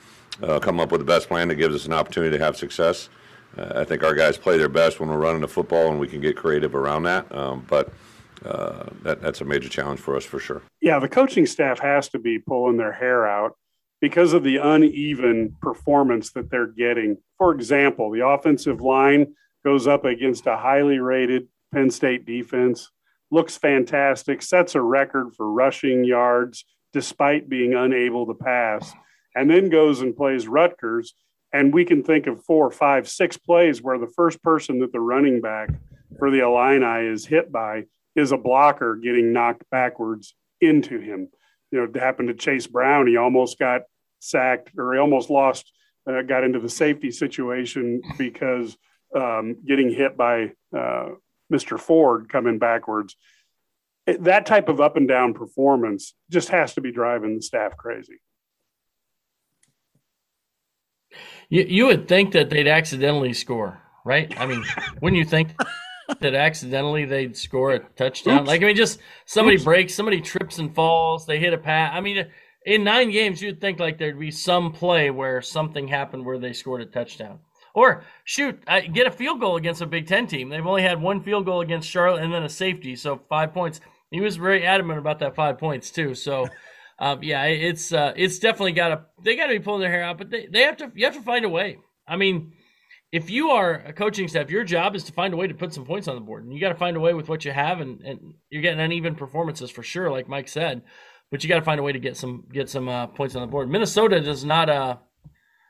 [0.43, 3.09] uh, come up with the best plan that gives us an opportunity to have success.
[3.57, 6.09] Uh, I think our guys play their best when we're running the football, and we
[6.09, 7.33] can get creative around that.
[7.35, 7.93] Um, but
[8.45, 10.63] uh, that that's a major challenge for us for sure.
[10.81, 13.57] Yeah, the coaching staff has to be pulling their hair out
[14.01, 17.17] because of the uneven performance that they're getting.
[17.39, 22.91] For example, the offensive line goes up against a highly rated Penn State defense
[23.31, 28.93] looks fantastic, sets a record for rushing yards despite being unable to pass,
[29.37, 31.15] and then goes and plays Rutgers.
[31.53, 35.01] And we can think of four, five, six plays where the first person that the
[35.01, 35.69] running back
[36.19, 37.85] for the Illini is hit by
[38.17, 41.29] is a blocker getting knocked backwards into him.
[41.71, 43.07] You know, it happened to Chase Brown.
[43.07, 43.83] He almost got
[44.21, 45.71] sacked or he almost lost,
[46.09, 48.77] uh, got into the safety situation because
[49.15, 51.11] um, getting hit by uh,
[51.53, 51.79] Mr.
[51.79, 53.17] Ford coming backwards.
[54.07, 57.77] It, that type of up and down performance just has to be driving the staff
[57.77, 58.21] crazy.
[61.49, 64.33] You, you would think that they'd accidentally score, right?
[64.39, 64.65] I mean,
[65.01, 65.51] wouldn't you think
[66.21, 68.41] that accidentally they'd score a touchdown?
[68.41, 68.49] Oops.
[68.49, 69.65] Like, I mean, just somebody Oops.
[69.65, 71.93] breaks, somebody trips and falls, they hit a pass.
[71.95, 72.27] I mean,
[72.65, 76.53] in nine games, you'd think like there'd be some play where something happened where they
[76.53, 77.39] scored a touchdown.
[77.75, 80.49] Or shoot, get a field goal against a Big Ten team.
[80.49, 83.81] They've only had one field goal against Charlotte and then a safety, so five points.
[84.11, 86.15] He was very adamant about that five points too.
[86.15, 86.49] So
[86.99, 90.05] um, yeah, it's uh, it's definitely got to they got to be pulling their hair
[90.05, 91.79] out, but they, they have to you have to find a way.
[92.09, 92.53] I mean,
[93.13, 95.75] if you are a coaching staff, your job is to find a way to put
[95.75, 97.53] some points on the board, and you got to find a way with what you
[97.53, 100.83] have, and, and you're getting uneven performances for sure, like Mike said,
[101.31, 103.43] but you got to find a way to get some get some uh, points on
[103.43, 103.69] the board.
[103.69, 104.71] Minnesota does not.
[104.71, 104.97] Uh,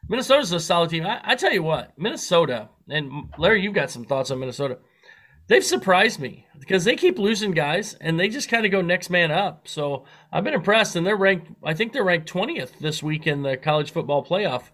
[0.09, 1.05] Minnesota's a solid team.
[1.05, 4.79] I, I tell you what, Minnesota and Larry, you've got some thoughts on Minnesota
[5.49, 9.11] they've surprised me because they keep losing guys and they just kind of go next
[9.11, 9.69] man up.
[9.69, 11.53] So I've been impressed, and they're ranked.
[11.65, 14.65] I think they're ranked twentieth this week in the college football playoff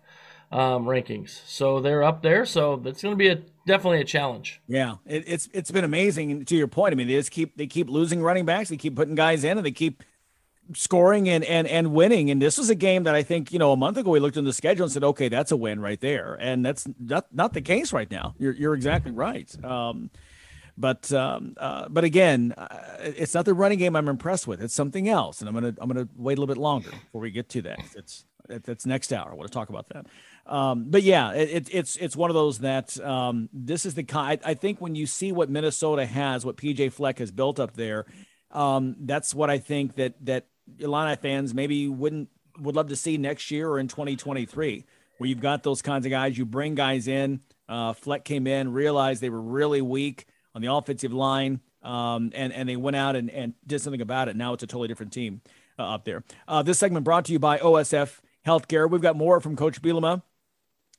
[0.50, 1.40] um, rankings.
[1.46, 2.44] So they're up there.
[2.44, 4.60] So that's going to be a definitely a challenge.
[4.68, 6.44] Yeah, it, it's it's been amazing.
[6.44, 8.68] To your point, I mean, they just keep they keep losing running backs.
[8.68, 10.02] They keep putting guys in, and they keep
[10.74, 12.30] scoring and and and winning.
[12.30, 14.36] And this was a game that I think you know a month ago we looked
[14.36, 16.36] in the schedule and said, okay, that's a win right there.
[16.40, 18.34] And that's not not the case right now.
[18.38, 19.52] You're you're exactly right.
[19.64, 20.10] Um,
[20.76, 22.68] but um, uh, but again, uh,
[23.00, 24.62] it's not the running game I'm impressed with.
[24.62, 27.30] It's something else, and I'm gonna I'm gonna wait a little bit longer before we
[27.30, 27.78] get to that.
[27.96, 29.30] It's that's next hour.
[29.30, 30.06] I want to talk about that.
[30.46, 34.40] Um, but yeah, it, it's it's one of those that um, this is the kind.
[34.44, 38.06] I think when you see what Minnesota has, what PJ Fleck has built up there,
[38.50, 40.46] um, that's what I think that that
[40.78, 44.84] Illini fans maybe wouldn't would love to see next year or in 2023,
[45.18, 46.36] where you've got those kinds of guys.
[46.36, 47.40] You bring guys in.
[47.68, 52.52] Uh, Fleck came in, realized they were really weak on the offensive line, um, and
[52.52, 54.36] and they went out and, and did something about it.
[54.36, 55.40] Now it's a totally different team
[55.78, 56.24] uh, up there.
[56.46, 58.88] Uh, this segment brought to you by OSF Healthcare.
[58.90, 60.22] We've got more from Coach Bielema.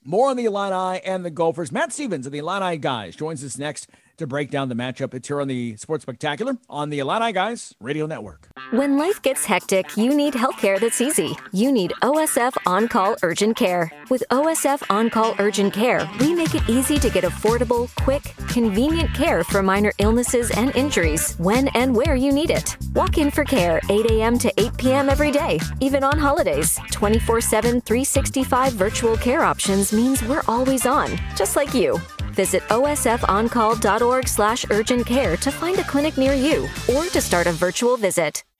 [0.05, 1.71] More on the Illini and the Gophers.
[1.71, 5.13] Matt Stevens of the Illini Guys joins us next to break down the matchup.
[5.13, 8.49] It's here on the Sports Spectacular on the Illini Guys Radio Network.
[8.71, 11.35] When life gets hectic, you need healthcare that's easy.
[11.51, 13.91] You need OSF On Call Urgent Care.
[14.09, 19.13] With OSF On Call Urgent Care, we make it easy to get affordable, quick, convenient
[19.13, 22.77] care for minor illnesses and injuries when and where you need it.
[22.93, 24.37] Walk in for care 8 a.m.
[24.39, 25.09] to 8 p.m.
[25.09, 26.79] every day, even on holidays.
[26.91, 31.99] 24 7, 365 virtual care options means we're always on, just like you.
[32.33, 37.51] Visit osfoncall.org slash urgent care to find a clinic near you or to start a
[37.51, 38.43] virtual visit.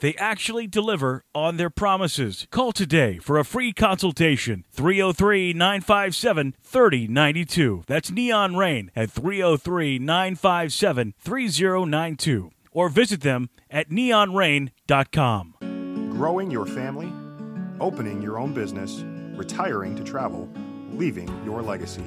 [0.00, 2.46] They actually deliver on their promises.
[2.50, 4.64] Call today for a free consultation.
[4.72, 7.84] 303 957 3092.
[7.86, 12.50] That's Neon Rain at 303 957 3092.
[12.72, 15.54] Or visit them at neonrain.com.
[16.12, 17.12] Growing your family,
[17.80, 19.04] opening your own business,
[19.36, 20.48] retiring to travel,
[20.92, 22.04] leaving your legacy.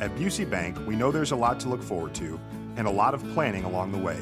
[0.00, 2.40] At Busey Bank, we know there's a lot to look forward to
[2.76, 4.18] and a lot of planning along the way.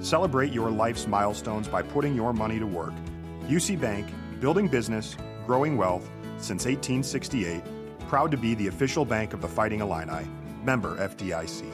[0.00, 2.94] Celebrate your life's milestones by putting your money to work.
[3.42, 4.08] Busey Bank,
[4.40, 7.62] building business, growing wealth since 1868.
[8.08, 10.26] Proud to be the official bank of the Fighting Illini.
[10.64, 11.64] Member FDIC.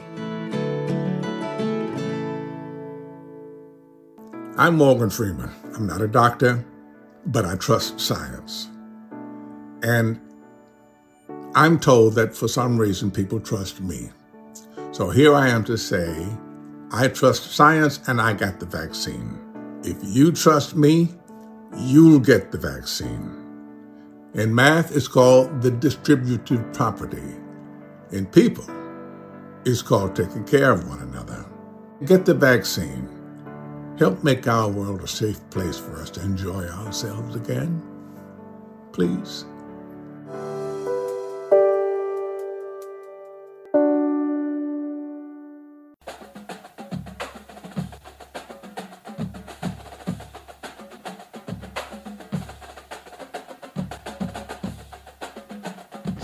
[4.57, 5.51] I'm Morgan Freeman.
[5.75, 6.65] I'm not a doctor,
[7.27, 8.67] but I trust science.
[9.83, 10.19] And
[11.55, 14.09] I'm told that for some reason people trust me.
[14.91, 16.27] So here I am to say
[16.91, 19.37] I trust science and I got the vaccine.
[19.83, 21.09] If you trust me,
[21.77, 23.43] you'll get the vaccine.
[24.33, 27.35] In math, it's called the distributive property.
[28.11, 28.65] In people,
[29.65, 31.45] it's called taking care of one another.
[32.05, 33.09] Get the vaccine.
[33.99, 37.81] Help make our world a safe place for us to enjoy ourselves again.
[38.93, 39.43] Please.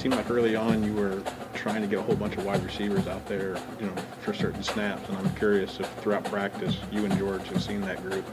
[0.03, 3.07] Seemed like early on you were trying to get a whole bunch of wide receivers
[3.07, 5.07] out there, you know, for certain snaps.
[5.07, 8.25] And I'm curious if throughout practice you and George have seen that group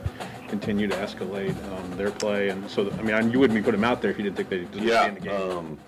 [0.48, 2.48] continue to escalate um, their play.
[2.48, 4.48] And so, I mean, you wouldn't be put them out there if you didn't think
[4.48, 5.50] they deserved yeah, in the game.
[5.52, 5.78] Um,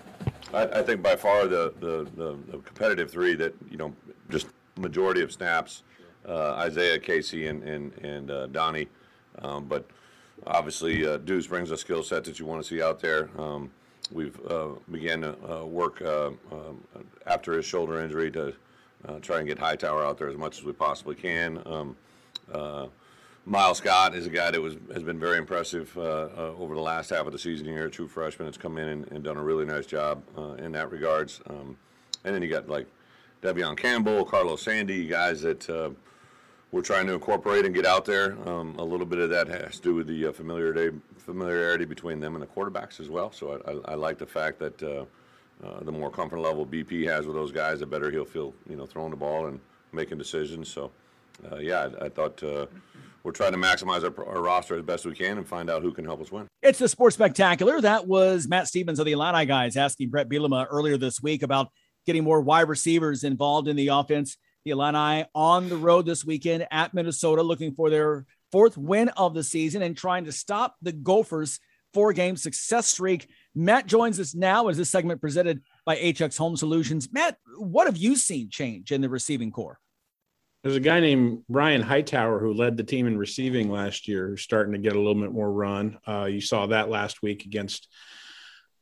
[0.53, 3.93] I, I, think by far the, the, the, the, competitive three that, you know,
[4.29, 4.47] just
[4.77, 5.83] majority of snaps,
[6.25, 8.87] uh, Isaiah, Casey, and, and, and uh, Donnie.
[9.39, 9.85] Um, but
[10.47, 13.29] obviously, uh, Deuce brings a skill set that you want to see out there.
[13.37, 13.69] Um,
[14.11, 16.83] we've uh, began to uh, work uh, um,
[17.25, 18.53] after his shoulder injury to
[19.07, 21.61] uh, try and get Hightower out there as much as we possibly can.
[21.65, 21.95] Um,
[22.51, 22.87] uh,
[23.45, 27.09] Miles Scott is a guy that was has been very impressive uh, over the last
[27.09, 27.87] half of the season here.
[27.87, 30.23] A true freshman that's come in and, and done a really nice job
[30.59, 31.41] in that regards.
[31.49, 31.77] Um,
[32.23, 32.87] and then you got like
[33.41, 35.69] Devion Campbell, Carlos Sandy, guys that
[36.73, 38.35] we're trying to incorporate and get out there.
[38.49, 42.19] Um, a little bit of that has to do with the uh, familiarity familiarity between
[42.19, 43.31] them and the quarterbacks as well.
[43.31, 45.05] So I, I, I like the fact that uh,
[45.83, 48.87] the more comfort level BP has with those guys, the better he'll feel, you know,
[48.87, 49.59] throwing the ball and
[49.93, 50.67] making decisions.
[50.67, 50.91] So
[51.59, 52.41] yeah, I, I thought
[53.21, 55.93] we're trying to maximize our, our, roster as best we can and find out who
[55.93, 56.47] can help us win.
[56.61, 57.79] It's the Sports Spectacular.
[57.79, 61.69] That was Matt Stevens of the Illini guys asking Bret Bielema earlier this week about
[62.05, 64.37] getting more wide receivers involved in the offense.
[64.65, 69.33] The Illini on the road this weekend at Minnesota, looking for their fourth win of
[69.33, 71.59] the season and trying to stop the Gophers'
[71.93, 73.27] four-game success streak.
[73.53, 77.09] Matt joins us now as this segment presented by HX Home Solutions.
[77.11, 79.79] Matt, what have you seen change in the receiving corps?
[80.63, 84.43] There's a guy named Brian Hightower who led the team in receiving last year, who's
[84.43, 85.99] starting to get a little bit more run.
[86.07, 87.89] Uh, you saw that last week against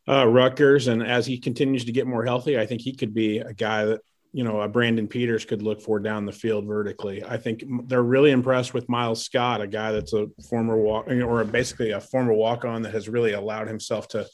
[0.07, 3.39] uh, Rutgers, and as he continues to get more healthy, I think he could be
[3.39, 4.01] a guy that
[4.33, 7.21] you know, a Brandon Peters could look for down the field vertically.
[7.23, 11.43] I think they're really impressed with Miles Scott, a guy that's a former walk or
[11.43, 14.25] basically a former walk on that has really allowed himself to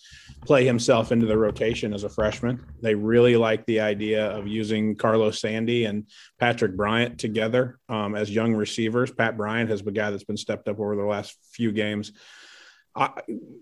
[0.46, 2.64] play himself into the rotation as a freshman.
[2.82, 6.06] They really like the idea of using Carlos Sandy and
[6.40, 9.12] Patrick Bryant together um, as young receivers.
[9.12, 12.12] Pat Bryant has a guy that's been stepped up over the last few games.
[12.96, 13.12] I,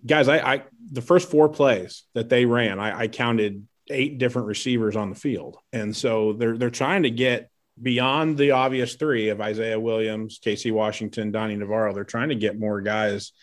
[0.05, 4.47] guys, I, I, the first four plays that they ran, I, I counted eight different
[4.47, 5.57] receivers on the field.
[5.71, 7.49] And so they're they're trying to get
[7.81, 11.93] beyond the obvious three of Isaiah Williams, Casey Washington, Donnie Navarro.
[11.93, 13.33] They're trying to get more guys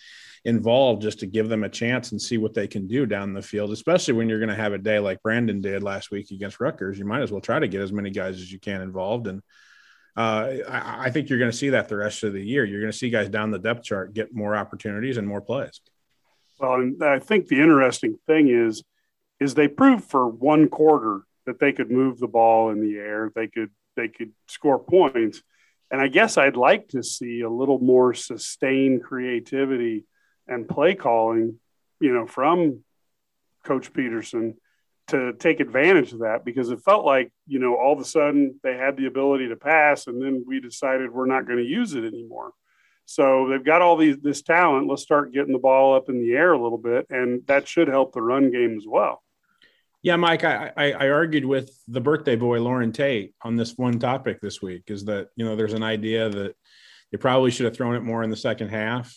[0.45, 3.43] involved just to give them a chance and see what they can do down the
[3.43, 6.61] field, especially when you're going to have a day like Brandon did last week against
[6.61, 6.99] Rutgers.
[6.99, 9.29] You might as well try to get as many guys as you can involved.
[9.29, 9.43] And
[10.17, 12.65] uh, I, I think you're going to see that the rest of the year.
[12.65, 15.81] You're going to see guys down the depth chart get more opportunities and more plays.
[16.59, 18.83] Well, and I think the interesting thing is
[19.43, 23.33] is they proved for one quarter that they could move the ball in the air.
[23.35, 25.43] They could they could score points.
[25.91, 30.07] And I guess I'd like to see a little more sustained creativity
[30.49, 31.59] and play calling,
[32.01, 32.83] you know, from
[33.65, 34.57] Coach Peterson
[35.09, 38.59] to take advantage of that because it felt like, you know, all of a sudden
[38.63, 41.95] they had the ability to pass and then we decided we're not going to use
[41.95, 42.53] it anymore.
[43.05, 44.89] So they've got all these this talent.
[44.89, 47.89] Let's start getting the ball up in the air a little bit, and that should
[47.89, 49.23] help the run game as well.
[50.03, 54.01] Yeah, Mike, I, I, I, argued with the birthday boy, Loren Tate, on this one
[54.01, 56.57] topic this week is that, you know, there's an idea that
[57.13, 59.17] you probably should have thrown it more in the second half.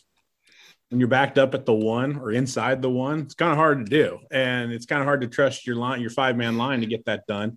[0.90, 3.84] When you're backed up at the one or inside the one, it's kind of hard
[3.84, 4.20] to do.
[4.32, 7.04] And it's kind of hard to trust your line, your five man line to get
[7.06, 7.56] that done.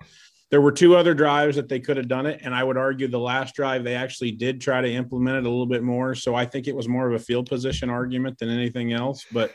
[0.50, 2.40] There were two other drives that they could have done it.
[2.42, 5.50] And I would argue the last drive, they actually did try to implement it a
[5.50, 6.14] little bit more.
[6.14, 9.26] So I think it was more of a field position argument than anything else.
[9.30, 9.52] But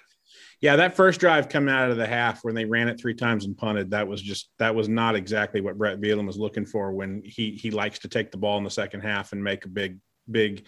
[0.63, 3.43] yeah, that first drive coming out of the half when they ran it three times
[3.43, 6.93] and punted, that was just that was not exactly what Bret Bielema was looking for
[6.93, 9.67] when he he likes to take the ball in the second half and make a
[9.67, 9.99] big
[10.31, 10.65] big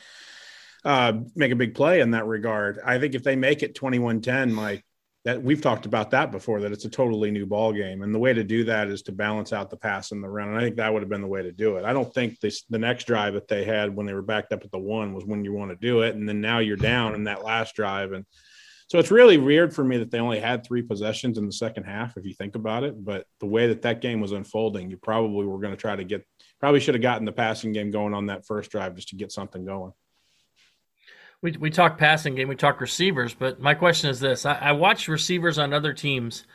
[0.83, 2.77] uh, make a big play in that regard.
[2.85, 4.83] I think if they make it 21-10, Mike,
[5.23, 8.01] that we've talked about that before, that it's a totally new ball game.
[8.03, 10.49] And the way to do that is to balance out the pass and the run.
[10.49, 11.85] And I think that would have been the way to do it.
[11.85, 14.65] I don't think this the next drive that they had when they were backed up
[14.65, 16.15] at the one was when you want to do it.
[16.15, 18.25] And then now you're down in that last drive and
[18.95, 21.83] so it's really weird for me that they only had three possessions in the second
[21.83, 23.03] half, if you think about it.
[23.03, 26.05] But the way that that game was unfolding, you probably were going to try to
[26.05, 26.25] get,
[26.61, 29.33] probably should have gotten the passing game going on that first drive just to get
[29.33, 29.91] something going.
[31.41, 34.71] We, we talk passing game, we talk receivers, but my question is this: I, I
[34.71, 36.45] watch receivers on other teams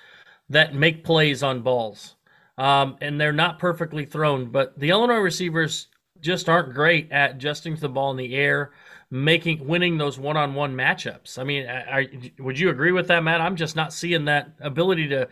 [0.48, 2.14] that make plays on balls,
[2.56, 5.88] um, and they're not perfectly thrown, but the Illinois receivers
[6.22, 8.72] just aren't great at adjusting to the ball in the air
[9.10, 11.38] making winning those one-on-one matchups.
[11.38, 12.08] I mean, I,
[12.38, 13.40] would you agree with that, Matt?
[13.40, 15.28] I'm just not seeing that ability to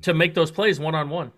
[0.00, 1.30] to make those plays one-on-one.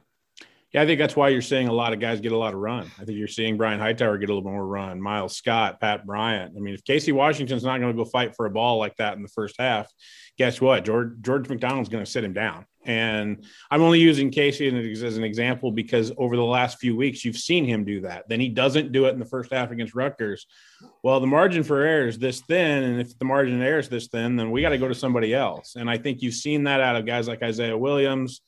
[0.73, 2.61] Yeah, I think that's why you're seeing a lot of guys get a lot of
[2.61, 2.91] run.
[3.01, 6.55] I think you're seeing Brian Hightower get a little more run, Miles Scott, Pat Bryant.
[6.57, 9.17] I mean, if Casey Washington's not going to go fight for a ball like that
[9.17, 9.91] in the first half,
[10.39, 10.85] guess what?
[10.85, 12.67] George George McDonald's going to sit him down.
[12.85, 17.37] And I'm only using Casey as an example because over the last few weeks, you've
[17.37, 18.29] seen him do that.
[18.29, 20.47] Then he doesn't do it in the first half against Rutgers.
[21.03, 22.85] Well, the margin for error is this thin.
[22.85, 24.95] And if the margin of error is this thin, then we got to go to
[24.95, 25.75] somebody else.
[25.75, 28.41] And I think you've seen that out of guys like Isaiah Williams.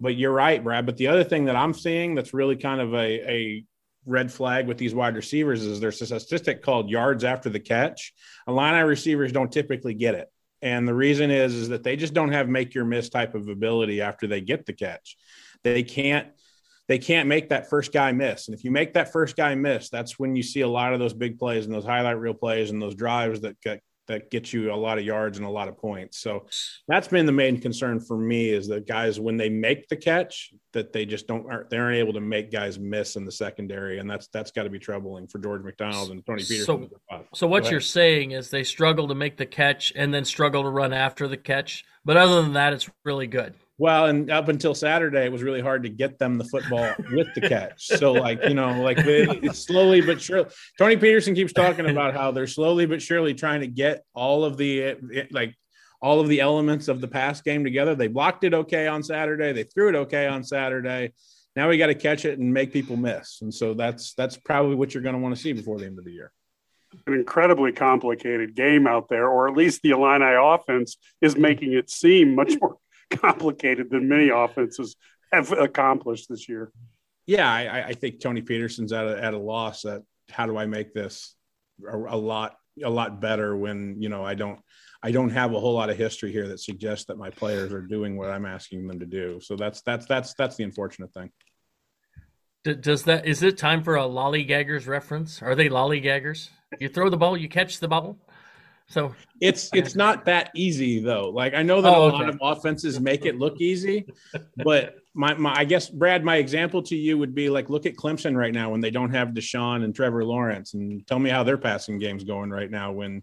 [0.00, 0.86] But you're right, Brad.
[0.86, 3.64] But the other thing that I'm seeing that's really kind of a, a
[4.06, 8.14] red flag with these wide receivers is there's a statistic called yards after the catch.
[8.48, 10.28] Illini receivers don't typically get it.
[10.64, 13.48] And the reason is is that they just don't have make your miss type of
[13.48, 15.16] ability after they get the catch.
[15.62, 16.28] They can't
[16.88, 18.48] they can't make that first guy miss.
[18.48, 21.00] And if you make that first guy miss, that's when you see a lot of
[21.00, 24.52] those big plays and those highlight reel plays and those drives that get that get
[24.52, 26.18] you a lot of yards and a lot of points.
[26.18, 26.46] So
[26.88, 30.52] that's been the main concern for me is that guys when they make the catch
[30.72, 33.98] that they just don't aren't they aren't able to make guys miss in the secondary
[33.98, 36.90] and that's that's got to be troubling for George McDonald and Tony Peterson.
[37.10, 40.62] So, so what you're saying is they struggle to make the catch and then struggle
[40.62, 43.54] to run after the catch, but other than that it's really good.
[43.76, 47.26] Well, and up until Saturday, it was really hard to get them the football with
[47.34, 47.86] the catch.
[47.86, 48.98] So, like you know, like
[49.52, 50.48] slowly but surely.
[50.78, 54.56] Tony Peterson keeps talking about how they're slowly but surely trying to get all of
[54.56, 55.56] the eh, eh, like
[56.00, 57.96] all of the elements of the pass game together.
[57.96, 59.52] They blocked it okay on Saturday.
[59.52, 61.12] They threw it okay on Saturday.
[61.56, 63.40] Now we got to catch it and make people miss.
[63.42, 65.98] And so that's that's probably what you're going to want to see before the end
[65.98, 66.32] of the year
[67.06, 71.90] an incredibly complicated game out there, or at least the Illini offense is making it
[71.90, 72.76] seem much more
[73.10, 74.96] complicated than many offenses
[75.32, 76.72] have accomplished this year.
[77.26, 80.66] Yeah, I, I think Tony Peterson's at a, at a loss at how do I
[80.66, 81.34] make this
[81.86, 84.60] a, a lot a lot better when you know I don't
[85.02, 87.82] I don't have a whole lot of history here that suggests that my players are
[87.82, 89.38] doing what I'm asking them to do.
[89.40, 91.30] So that's that's that's that's the unfortunate thing.
[92.64, 95.42] Does that is it time for a lollygaggers reference?
[95.42, 96.48] Are they lollygaggers?
[96.80, 98.18] You throw the ball, you catch the ball.
[98.88, 101.30] So it's it's not that easy though.
[101.30, 104.06] Like I know that oh, a lot of offenses make it look easy,
[104.56, 107.96] but my, my I guess Brad, my example to you would be like look at
[107.96, 111.42] Clemson right now when they don't have Deshaun and Trevor Lawrence, and tell me how
[111.42, 113.22] their passing game's going right now when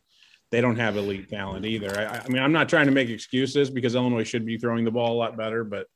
[0.51, 1.97] they don't have elite talent either.
[1.97, 4.91] I, I mean, I'm not trying to make excuses because Illinois should be throwing the
[4.91, 5.87] ball a lot better, but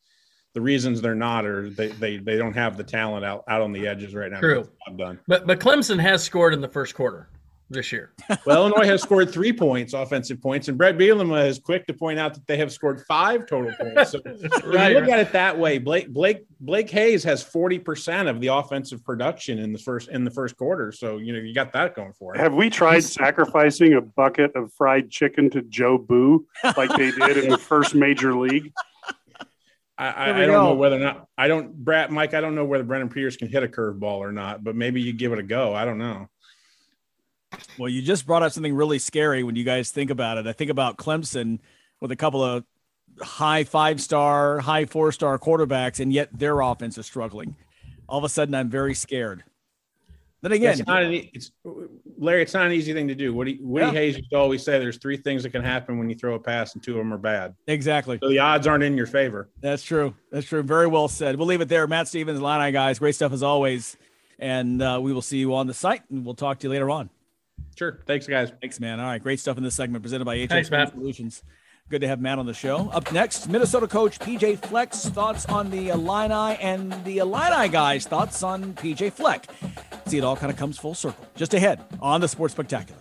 [0.53, 3.73] the reasons they're not are they they, they don't have the talent out, out on
[3.73, 4.39] the edges right now.
[4.39, 4.69] True.
[4.97, 5.19] Done.
[5.27, 7.29] But but Clemson has scored in the first quarter
[7.69, 8.11] this year.
[8.45, 12.19] well, Illinois has scored three points, offensive points, and Bret Bielema is quick to point
[12.19, 14.11] out that they have scored five total points.
[14.11, 14.21] So
[14.65, 14.95] right.
[14.95, 19.03] look at it that way, Blake Blake Blake Hayes has forty percent of the offensive
[19.03, 20.91] production in the first in the first quarter.
[20.91, 22.39] So you know you got that going for it.
[22.39, 26.45] Have we tried sacrificing a bucket of fried chicken to Jobu
[26.77, 28.71] like they did in the first major league?
[29.97, 30.63] I, I, I don't go.
[30.63, 32.33] know whether or not I don't Brad Mike.
[32.33, 35.13] I don't know whether Brandon Peters can hit a curveball or not, but maybe you
[35.13, 35.73] give it a go.
[35.73, 36.27] I don't know.
[37.77, 40.47] Well, you just brought up something really scary when you guys think about it.
[40.47, 41.59] I think about Clemson
[41.99, 42.63] with a couple of
[43.21, 47.55] high five star, high four star quarterbacks, and yet their offense is struggling.
[48.07, 49.43] All of a sudden, I'm very scared.
[50.41, 51.51] Then again, it's not an, it's
[52.19, 52.43] Larry.
[52.43, 53.33] It's not an easy thing to do.
[53.33, 53.91] Woody, Woody yeah.
[53.91, 56.39] Hayes used to always say, "There's three things that can happen when you throw a
[56.39, 58.19] pass, and two of them are bad." Exactly.
[58.21, 59.49] So the odds aren't in your favor.
[59.59, 60.13] That's true.
[60.31, 60.61] That's true.
[60.61, 61.37] Very well said.
[61.37, 61.87] We'll leave it there.
[61.87, 63.97] Matt Stevens, Illini guys, great stuff as always,
[64.37, 66.91] and uh, we will see you on the site, and we'll talk to you later
[66.91, 67.09] on.
[67.75, 67.99] Sure.
[68.05, 68.51] Thanks, guys.
[68.61, 68.99] Thanks, man.
[68.99, 69.21] All right.
[69.21, 71.43] Great stuff in this segment presented by HX Thanks, Solutions.
[71.87, 72.89] Good to have Matt on the show.
[72.91, 78.41] Up next, Minnesota coach PJ Fleck's thoughts on the Illini and the Illini guys' thoughts
[78.41, 79.45] on PJ Fleck.
[80.07, 81.23] See, it all kind of comes full circle.
[81.35, 82.99] Just ahead on the Sports Spectacular.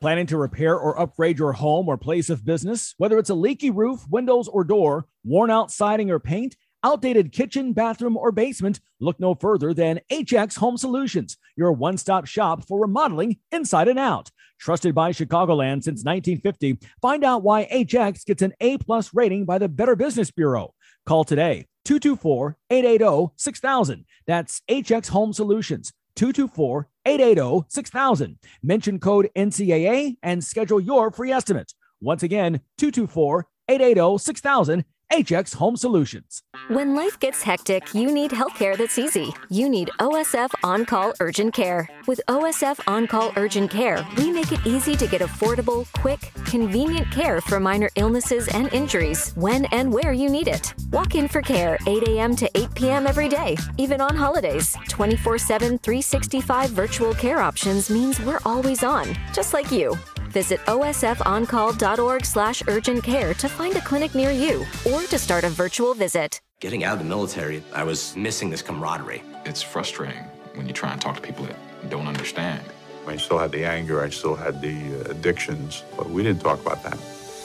[0.00, 2.94] Planning to repair or upgrade your home or place of business?
[2.98, 7.72] Whether it's a leaky roof, windows, or door, worn out siding or paint, outdated kitchen,
[7.72, 12.80] bathroom, or basement, look no further than HX Home Solutions, your one stop shop for
[12.80, 14.30] remodeling inside and out.
[14.58, 19.58] Trusted by Chicagoland since 1950, find out why HX gets an A plus rating by
[19.58, 20.74] the Better Business Bureau.
[21.06, 24.04] Call today 224 880 6000.
[24.26, 25.92] That's HX Home Solutions.
[26.16, 28.38] 224 880 6000.
[28.62, 31.72] Mention code NCAA and schedule your free estimate.
[32.00, 36.42] Once again, 224 880 6000 HX Home Solutions.
[36.68, 39.32] When life gets hectic, you need healthcare that's easy.
[39.48, 41.88] You need OSF On Call Urgent Care.
[42.06, 47.10] With OSF On Call Urgent Care, we make it easy to get affordable, quick, convenient
[47.10, 50.74] care for minor illnesses and injuries when and where you need it.
[50.92, 52.36] Walk in for care 8 a.m.
[52.36, 53.06] to 8 p.m.
[53.08, 54.76] every day, even on holidays.
[54.88, 59.98] 24 7, 365 virtual care options means we're always on, just like you.
[60.30, 65.48] Visit osfoncall.org slash urgent care to find a clinic near you or to start a
[65.48, 66.40] virtual visit.
[66.60, 69.22] Getting out of the military, I was missing this camaraderie.
[69.44, 70.22] It's frustrating
[70.54, 71.56] when you try and talk to people that
[71.90, 72.62] don't understand.
[73.08, 76.60] I still had the anger, I still had the uh, addictions, but we didn't talk
[76.60, 76.98] about that.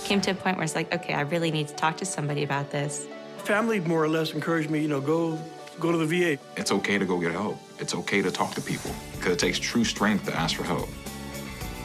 [0.04, 2.44] Came to a point where it's like, okay, I really need to talk to somebody
[2.44, 3.08] about this.
[3.38, 5.40] Family more or less encouraged me, you know, go
[5.80, 6.40] go to the VA.
[6.56, 7.58] It's okay to go get help.
[7.80, 10.90] It's okay to talk to people because it takes true strength to ask for help.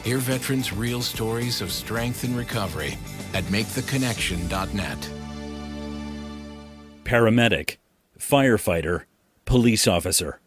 [0.03, 2.97] Hear veterans' real stories of strength and recovery
[3.33, 5.09] at MakeTheConnection.net.
[7.03, 7.77] Paramedic,
[8.17, 9.03] firefighter,
[9.45, 10.39] police officer.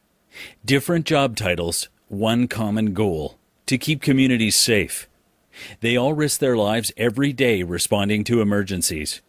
[0.65, 5.09] Different job titles, one common goal to keep communities safe.
[5.81, 9.21] They all risk their lives every day responding to emergencies.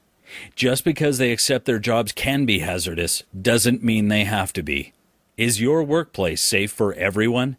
[0.55, 4.93] Just because they accept their jobs can be hazardous doesn't mean they have to be.
[5.37, 7.57] Is your workplace safe for everyone?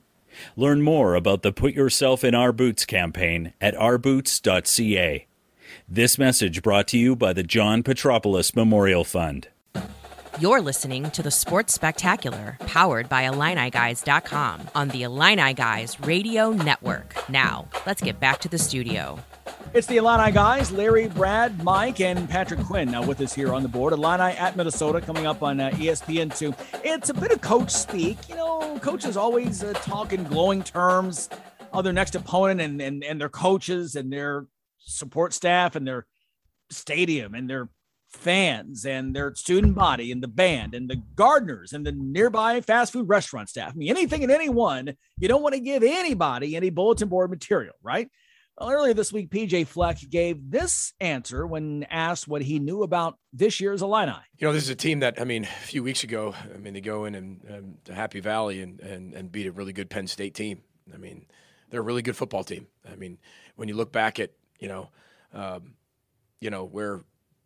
[0.56, 5.26] Learn more about the Put Yourself in Our Boots campaign at ourboots.ca.
[5.88, 9.48] This message brought to you by the John Petropoulos Memorial Fund.
[10.38, 17.14] You're listening to the Sports Spectacular, powered by IlliniGuys.com on the Illini Guys Radio Network.
[17.30, 19.18] Now, let's get back to the studio.
[19.72, 23.62] It's the Illini guys, Larry, Brad, Mike, and Patrick Quinn now with us here on
[23.62, 23.92] the board.
[23.92, 26.54] Illini at Minnesota coming up on uh, ESPN2.
[26.84, 28.16] It's a bit of coach speak.
[28.28, 31.28] You know, coaches always uh, talk in glowing terms
[31.72, 34.46] of their next opponent and, and, and their coaches and their
[34.78, 36.06] support staff and their
[36.70, 37.68] stadium and their
[38.08, 42.92] fans and their student body and the band and the gardeners and the nearby fast
[42.92, 43.72] food restaurant staff.
[43.72, 47.74] I mean, anything and anyone, you don't want to give anybody any bulletin board material,
[47.82, 48.08] right?
[48.58, 53.60] Earlier this week, PJ Fleck gave this answer when asked what he knew about this
[53.60, 54.14] year's Illini.
[54.38, 56.72] You know, this is a team that, I mean, a few weeks ago, I mean,
[56.72, 59.90] they go in and, and to Happy Valley and, and, and beat a really good
[59.90, 60.62] Penn State team.
[60.92, 61.26] I mean,
[61.68, 62.66] they're a really good football team.
[62.90, 63.18] I mean,
[63.56, 64.88] when you look back at, you know,
[65.34, 65.74] um,
[66.40, 67.04] you know, where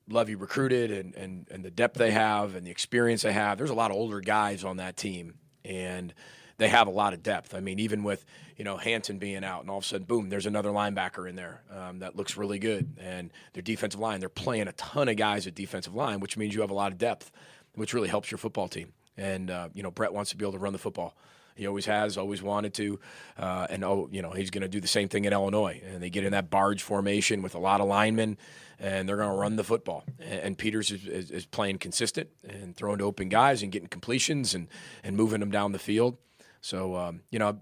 [0.09, 3.71] Lovie recruited and, and, and the depth they have and the experience they have, there's
[3.71, 5.35] a lot of older guys on that team.
[5.65, 6.15] And,
[6.61, 7.55] they have a lot of depth.
[7.55, 8.25] I mean, even with
[8.57, 11.35] you know Hansen being out, and all of a sudden, boom, there's another linebacker in
[11.35, 12.99] there um, that looks really good.
[13.01, 16.55] And their defensive line, they're playing a ton of guys at defensive line, which means
[16.55, 17.33] you have a lot of depth,
[17.75, 18.93] which really helps your football team.
[19.17, 21.17] And uh, you know, Bret wants to be able to run the football.
[21.57, 23.01] He always has, always wanted to,
[23.39, 25.83] uh, and oh, you know, he's going to do the same thing in Illinois.
[25.85, 28.39] And they get in that barge formation with a lot of linemen,
[28.79, 30.05] and they're going to run the football.
[30.19, 33.89] And, and Peters is, is, is, playing consistent and throwing to open guys and getting
[33.89, 34.69] completions and
[35.03, 36.19] and moving them down the field.
[36.61, 37.59] So um, you know,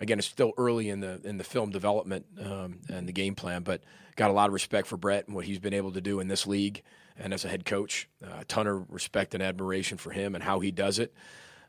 [0.00, 3.62] again, it's still early in the in the film development um, and the game plan,
[3.62, 3.82] but
[4.16, 6.28] got a lot of respect for Bret and what he's been able to do in
[6.28, 6.82] this league
[7.18, 8.08] and as a head coach.
[8.24, 11.14] Uh, a ton of respect and admiration for him and how he does it.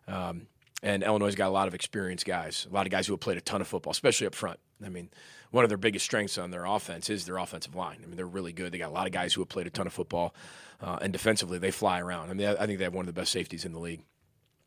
[0.07, 0.47] Um,
[0.83, 3.37] and Illinois's got a lot of experienced guys, a lot of guys who have played
[3.37, 4.59] a ton of football, especially up front.
[4.83, 5.11] I mean,
[5.51, 7.99] one of their biggest strengths on their offense is their offensive line.
[8.03, 8.71] I mean, they're really good.
[8.71, 10.33] They got a lot of guys who have played a ton of football,
[10.81, 12.31] uh, and defensively, they fly around.
[12.31, 14.01] I mean, I think they have one of the best safeties in the league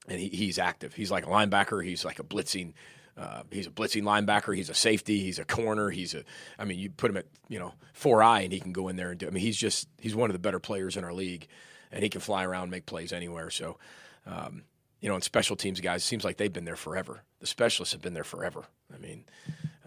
[0.08, 0.94] and he, he's active.
[0.94, 1.84] He's like a linebacker.
[1.84, 2.72] He's like a blitzing.
[3.16, 4.56] Uh, he's a blitzing linebacker.
[4.56, 5.20] He's a safety.
[5.20, 5.90] He's a corner.
[5.90, 6.24] He's a.
[6.58, 8.96] I mean, you put him at you know four eye, and he can go in
[8.96, 9.26] there and do.
[9.26, 11.46] I mean, he's just he's one of the better players in our league,
[11.92, 13.50] and he can fly around, make plays anywhere.
[13.50, 13.78] So,
[14.26, 14.64] um,
[15.00, 17.22] you know, and special teams guys it seems like they've been there forever.
[17.40, 18.64] The specialists have been there forever.
[18.92, 19.24] I mean,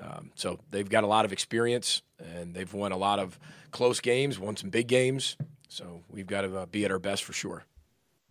[0.01, 3.39] um, so they've got a lot of experience, and they've won a lot of
[3.71, 5.35] close games, won some big games.
[5.67, 7.65] So we've got to uh, be at our best for sure.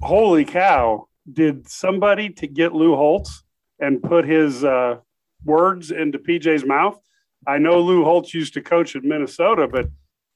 [0.01, 1.09] Holy cow!
[1.31, 3.43] Did somebody to get Lou Holtz
[3.81, 4.97] and put his uh,
[5.45, 6.99] words into PJ's mouth?
[7.47, 9.87] I know Lou Holtz used to coach at Minnesota, but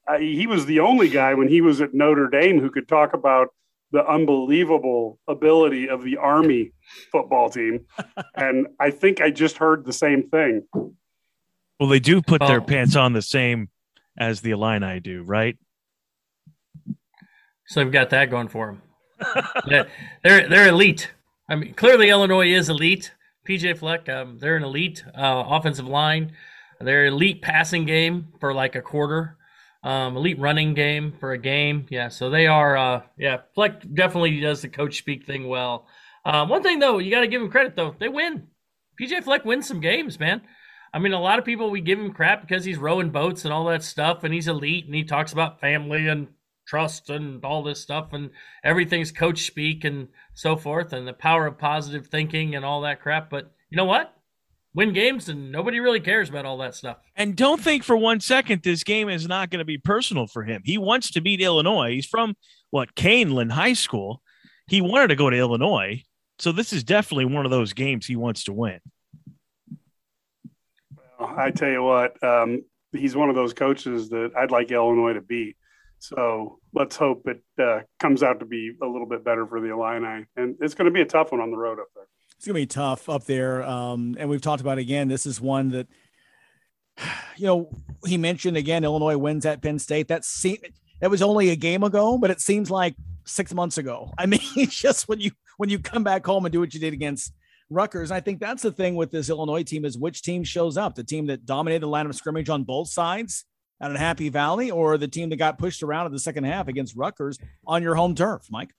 [0.07, 3.13] uh, he was the only guy when he was at Notre Dame who could talk
[3.13, 3.49] about
[3.91, 6.71] the unbelievable ability of the Army
[7.11, 7.85] football team.
[8.35, 10.63] and I think I just heard the same thing.
[11.79, 12.47] Well, they do put oh.
[12.47, 13.69] their pants on the same
[14.17, 15.57] as the Illini do, right?
[17.67, 18.90] So they've got that going for them yeah,
[19.65, 21.11] they're they're elite.
[21.49, 23.13] I mean, clearly Illinois is elite.
[23.47, 26.33] PJ Fleck, um, they're an elite uh, offensive line.
[26.79, 29.37] They're elite passing game for like a quarter.
[29.83, 31.87] Um, elite running game for a game.
[31.89, 32.77] Yeah, so they are.
[32.77, 35.87] Uh, yeah, Fleck definitely does the coach speak thing well.
[36.23, 37.95] Um, one thing though, you got to give him credit though.
[37.99, 38.47] They win.
[38.99, 40.41] PJ Fleck wins some games, man.
[40.93, 43.53] I mean, a lot of people we give him crap because he's rowing boats and
[43.53, 46.27] all that stuff, and he's elite and he talks about family and
[46.65, 48.29] trust and all this stuff and
[48.63, 53.01] everything's coach speak and so forth and the power of positive thinking and all that
[53.01, 53.29] crap.
[53.29, 54.13] But you know what?
[54.73, 56.97] Win games and nobody really cares about all that stuff.
[57.15, 60.43] And don't think for one second this game is not going to be personal for
[60.43, 60.61] him.
[60.63, 61.91] He wants to beat illinois.
[61.91, 62.35] He's from
[62.69, 64.21] what Kaneland high school.
[64.67, 66.03] He wanted to go to illinois.
[66.39, 68.79] So this is definitely one of those games he wants to win.
[71.19, 75.13] Well, i tell you what um, he's one of those coaches that i'd like illinois
[75.13, 75.55] to beat
[76.01, 79.71] so let's hope it uh, comes out to be a little bit better for the
[79.71, 80.25] Illini.
[80.35, 82.07] And it's going to be a tough one on the road up there.
[82.35, 83.61] It's going to be tough up there.
[83.61, 85.87] Um, and we've talked about again, this is one that,
[87.37, 87.69] you know,
[88.03, 90.07] he mentioned again, Illinois wins at Penn State.
[90.07, 90.67] That seemed,
[91.01, 92.95] that was only a game ago, but it seems like
[93.27, 94.11] six months ago.
[94.17, 96.93] I mean, just when you, when you come back home and do what you did
[96.93, 97.31] against
[97.69, 98.11] Rutgers.
[98.11, 100.95] I think that's the thing with this Illinois team is which team shows up.
[100.95, 103.45] The team that dominated the line of scrimmage on both sides
[103.81, 106.67] out in Happy Valley or the team that got pushed around in the second half
[106.67, 108.73] against Rutgers on your home turf, Mike?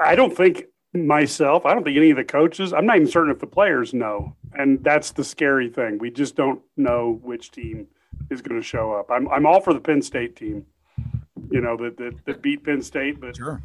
[0.00, 0.64] I don't think
[0.94, 3.92] myself, I don't think any of the coaches, I'm not even certain if the players
[3.92, 4.36] know.
[4.54, 5.98] And that's the scary thing.
[5.98, 7.86] We just don't know which team
[8.30, 9.10] is going to show up.
[9.10, 10.66] I'm, I'm all for the Penn State team.
[11.50, 13.20] you know, that that, that beat Penn State.
[13.20, 13.62] But sure.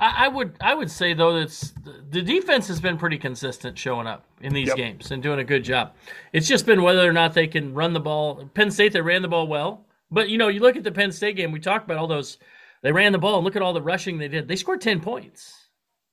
[0.00, 1.74] I, I would I would say though that's
[2.10, 4.76] the defense has been pretty consistent showing up in these Yep.
[4.76, 5.94] games and doing a good job.
[6.32, 8.48] It's just been whether or not they can run the ball.
[8.54, 11.12] Penn State they ran the ball well, but you know you look at the Penn
[11.12, 11.52] State game.
[11.52, 12.38] We talked about all those.
[12.82, 14.48] They ran the ball and look at all the rushing they did.
[14.48, 15.54] They scored ten points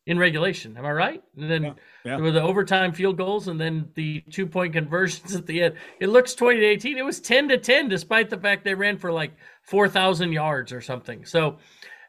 [0.06, 0.78] in regulation.
[0.78, 1.24] Am I right?
[1.38, 2.18] And then yeah.
[2.18, 5.76] with the overtime field goals and then the two point conversions at the end.
[6.02, 6.98] It looks twenty to eighteen.
[6.98, 9.32] It was ten to ten, despite the fact they ran for like
[9.62, 11.24] four thousand yards or something.
[11.24, 11.58] So.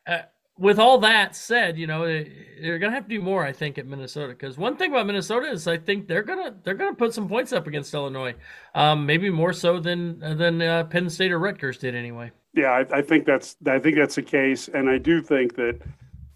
[0.04, 0.22] Uh,
[0.58, 2.30] with all that said, you know they-
[2.60, 4.28] they're gonna have to do more, I think, at Minnesota.
[4.32, 7.52] Because one thing about Minnesota is, I think they're gonna they're gonna put some points
[7.52, 8.34] up against Illinois,
[8.74, 12.30] um, maybe more so than than uh, Penn State or Rutgers did anyway.
[12.54, 15.80] Yeah, I, I think that's I think that's the case, and I do think that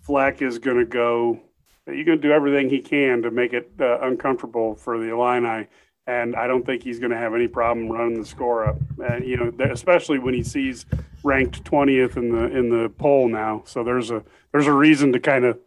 [0.01, 1.41] Fleck is going to go.
[1.87, 5.67] He's going to do everything he can to make it uh, uncomfortable for the Illini,
[6.07, 8.77] and I don't think he's going to have any problem running the score up.
[9.05, 10.87] And you know, especially when he sees
[11.23, 15.21] ranked twentieth in the in the poll now, so there's a there's a reason to
[15.21, 15.59] kind of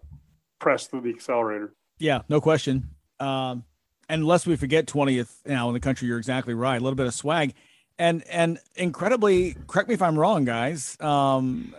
[0.60, 1.74] press through the accelerator.
[2.00, 2.90] Yeah, no question.
[3.20, 3.64] Um,
[4.10, 6.80] and lest we forget 20th now in the country, you're exactly right.
[6.80, 7.54] A little bit of swag,
[7.98, 10.98] and and incredibly, correct me if I'm wrong, guys.
[11.00, 11.74] Um,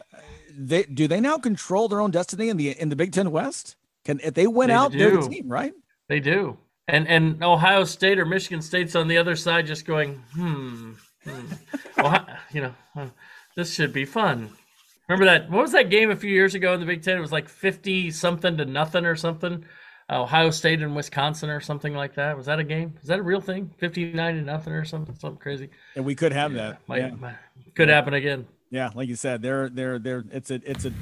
[0.57, 3.77] they do they now control their own destiny in the in the Big Ten West?
[4.05, 5.73] Can if they win They out, they're the team, right?
[6.09, 6.57] They do,
[6.89, 10.93] and and Ohio State or Michigan State's on the other side, just going, hmm,
[11.25, 11.53] hmm.
[11.99, 13.11] Ohio, you know,
[13.57, 14.51] this should be fun.
[15.09, 15.51] Remember that?
[15.51, 17.17] What was that game a few years ago in the Big Ten?
[17.17, 19.65] It was like fifty something to nothing or something.
[20.09, 22.37] Ohio State and Wisconsin or something like that.
[22.37, 22.95] Was that a game?
[23.03, 23.71] Is that a real thing?
[23.79, 25.71] Fifty nine to nothing or something, something crazy.
[25.97, 26.79] And we could have that.
[26.87, 27.11] Might, yeah.
[27.11, 27.37] might-
[27.75, 28.47] could happen again.
[28.71, 30.93] Yeah, like you said, they're they're they're it's a it's a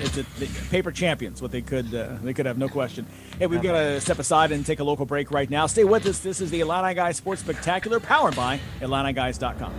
[0.00, 0.24] it's a
[0.70, 1.40] paper champions.
[1.40, 3.06] What they could uh, they could have no question.
[3.38, 5.66] Hey, we've got to step aside and take a local break right now.
[5.66, 6.18] Stay with us.
[6.18, 9.72] This is the Illini Guys Sports Spectacular, powered by IlliniGuys.com.